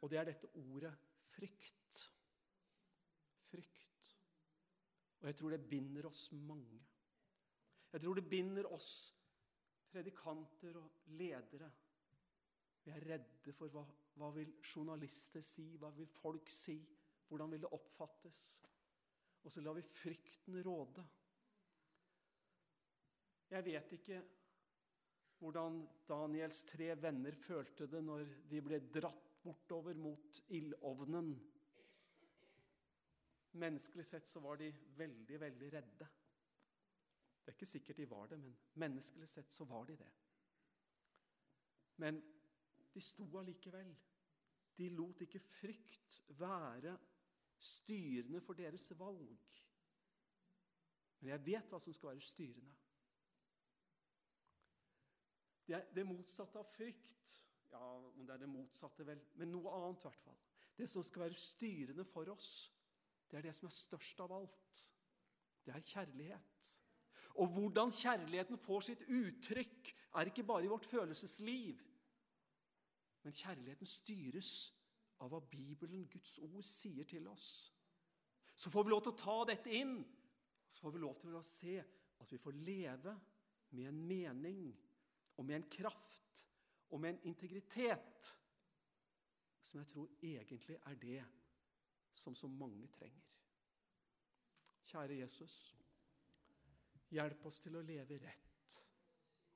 Og 0.00 0.10
det 0.10 0.18
er 0.18 0.28
dette 0.28 0.48
ordet 0.54 0.92
frykt. 1.32 2.02
Frykt. 3.50 4.12
Og 5.20 5.28
jeg 5.28 5.36
tror 5.36 5.50
det 5.50 5.68
binder 5.68 6.06
oss 6.06 6.32
mange. 6.32 6.80
Jeg 7.92 8.00
tror 8.00 8.14
det 8.14 8.28
binder 8.28 8.72
oss 8.72 8.90
predikanter 9.90 10.76
og 10.76 10.90
ledere 11.06 11.70
vi 12.86 12.94
er 12.94 13.06
redde 13.10 13.52
for 13.56 13.72
hva, 13.74 13.82
hva 14.14 14.30
vil 14.36 14.52
journalister 14.62 15.42
si, 15.44 15.72
hva 15.80 15.90
vil 15.96 16.06
folk 16.20 16.50
si, 16.54 16.78
hvordan 17.26 17.50
vil 17.50 17.64
det 17.64 17.72
oppfattes? 17.74 18.40
Og 19.42 19.52
så 19.52 19.62
lar 19.62 19.74
vi 19.74 19.82
frykten 19.86 20.60
råde. 20.66 21.02
Jeg 23.50 23.66
vet 23.66 23.92
ikke 23.98 24.20
hvordan 25.38 25.82
Daniels 26.08 26.62
tre 26.66 26.94
venner 26.98 27.34
følte 27.38 27.86
det 27.90 28.00
når 28.02 28.24
de 28.50 28.62
ble 28.64 28.80
dratt 28.94 29.34
bortover 29.42 29.98
mot 29.98 30.40
ildovnen. 30.54 31.34
Menneskelig 33.56 34.06
sett 34.06 34.30
så 34.30 34.40
var 34.44 34.58
de 34.60 34.70
veldig, 34.96 35.40
veldig 35.40 35.72
redde. 35.74 36.08
Det 37.42 37.52
er 37.52 37.58
ikke 37.58 37.68
sikkert 37.70 38.00
de 38.02 38.08
var 38.10 38.30
det, 38.30 38.40
men 38.42 38.56
menneskelig 38.82 39.28
sett 39.30 39.52
så 39.54 39.66
var 39.70 39.86
de 39.86 39.98
det. 40.00 40.10
Men 42.02 42.18
de 42.96 43.02
sto 43.04 43.26
allikevel. 43.38 43.92
De 44.76 44.88
lot 44.96 45.20
ikke 45.24 45.40
frykt 45.40 46.22
være 46.40 46.96
styrende 47.60 48.40
for 48.44 48.56
deres 48.56 48.88
valg. 48.98 49.60
Men 51.20 51.32
jeg 51.34 51.44
vet 51.46 51.72
hva 51.72 51.80
som 51.80 51.96
skal 51.96 52.14
være 52.14 52.24
styrende. 52.24 52.74
Det 55.66 55.74
er 55.74 55.86
det 55.96 56.06
motsatte 56.06 56.60
av 56.60 56.68
frykt. 56.70 57.32
Ja, 57.72 57.82
om 57.82 58.24
det 58.24 58.36
er 58.36 58.44
det 58.44 58.48
motsatte, 58.48 59.04
vel. 59.08 59.20
Men 59.40 59.50
noe 59.52 59.72
annet, 59.74 60.00
i 60.00 60.06
hvert 60.06 60.22
fall. 60.22 60.38
Det 60.76 60.88
som 60.88 61.04
skal 61.04 61.26
være 61.26 61.40
styrende 61.40 62.04
for 62.08 62.28
oss, 62.32 62.50
det 63.26 63.40
er 63.40 63.48
det 63.48 63.56
som 63.58 63.66
er 63.68 63.74
størst 63.74 64.20
av 64.22 64.32
alt. 64.36 64.82
Det 65.66 65.74
er 65.74 65.88
kjærlighet. 65.88 66.70
Og 67.42 67.50
hvordan 67.52 67.90
kjærligheten 67.92 68.60
får 68.62 68.86
sitt 68.86 69.02
uttrykk, 69.08 69.92
er 70.16 70.30
ikke 70.30 70.46
bare 70.46 70.64
i 70.64 70.70
vårt 70.70 70.86
følelsesliv. 70.88 71.82
Men 73.26 73.34
kjærligheten 73.34 73.88
styres 73.90 74.50
av 75.18 75.32
hva 75.32 75.40
Bibelen, 75.50 76.04
Guds 76.12 76.36
ord, 76.44 76.62
sier 76.62 77.08
til 77.10 77.26
oss. 77.26 77.72
Så 78.54 78.70
får 78.70 78.86
vi 78.86 78.92
lov 78.92 79.02
til 79.02 79.14
å 79.16 79.18
ta 79.18 79.36
dette 79.50 79.72
inn, 79.74 79.96
og 79.98 80.70
så 80.70 80.84
får 80.84 80.94
vi 80.94 81.02
lov 81.02 81.16
til 81.18 81.34
å 81.34 81.42
se 81.42 81.74
at 82.22 82.30
vi 82.30 82.38
får 82.38 82.60
leve 82.68 83.16
med 83.74 83.90
en 83.90 83.98
mening 84.06 84.62
og 85.34 85.44
med 85.44 85.58
en 85.58 85.68
kraft 85.74 86.44
og 86.94 87.02
med 87.02 87.16
en 87.16 87.32
integritet 87.32 88.30
som 89.66 89.82
jeg 89.82 89.90
tror 89.90 90.14
egentlig 90.22 90.78
er 90.78 91.02
det 91.02 91.20
som 92.14 92.34
så 92.38 92.46
mange 92.46 92.86
trenger. 92.94 93.26
Kjære 94.86 95.18
Jesus, 95.18 95.54
hjelp 97.10 97.42
oss 97.50 97.58
til 97.64 97.74
å 97.76 97.82
leve 97.84 98.22
rett, 98.22 98.82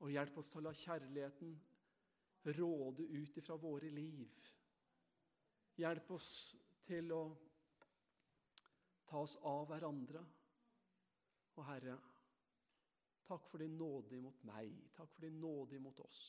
og 0.02 0.10
hjelp 0.10 0.42
oss 0.42 0.50
til 0.50 0.60
å 0.64 0.66
la 0.66 0.74
kjærligheten 0.74 1.54
råde 2.42 3.02
ut 3.02 3.36
ifra 3.36 3.56
våre 3.56 3.90
liv. 3.90 4.36
Hjelp 5.76 6.10
oss 6.16 6.30
til 6.84 7.12
å 7.12 7.22
ta 9.08 9.20
oss 9.20 9.36
av 9.48 9.66
hverandre. 9.70 10.22
Og 11.56 11.66
Herre, 11.66 11.96
takk 13.26 13.48
for 13.50 13.62
din 13.62 13.76
nåde 13.78 14.16
imot 14.16 14.44
meg. 14.48 14.72
Takk 14.96 15.12
for 15.12 15.26
din 15.26 15.40
nåde 15.40 15.76
imot 15.76 16.00
oss. 16.04 16.22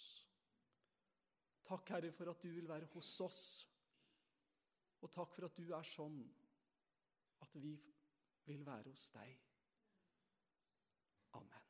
Takk, 1.67 1.93
Herre, 1.95 2.11
for 2.11 2.31
at 2.31 2.41
du 2.43 2.49
vil 2.51 2.67
være 2.67 2.89
hos 2.95 3.13
oss. 3.23 3.43
Og 5.01 5.11
takk 5.13 5.33
for 5.33 5.47
at 5.47 5.57
du 5.57 5.71
er 5.73 5.87
sånn 5.87 6.19
at 7.41 7.55
vi 7.61 7.73
vil 8.49 8.65
være 8.65 8.91
hos 8.91 9.09
deg. 9.15 9.37
Amen. 11.39 11.60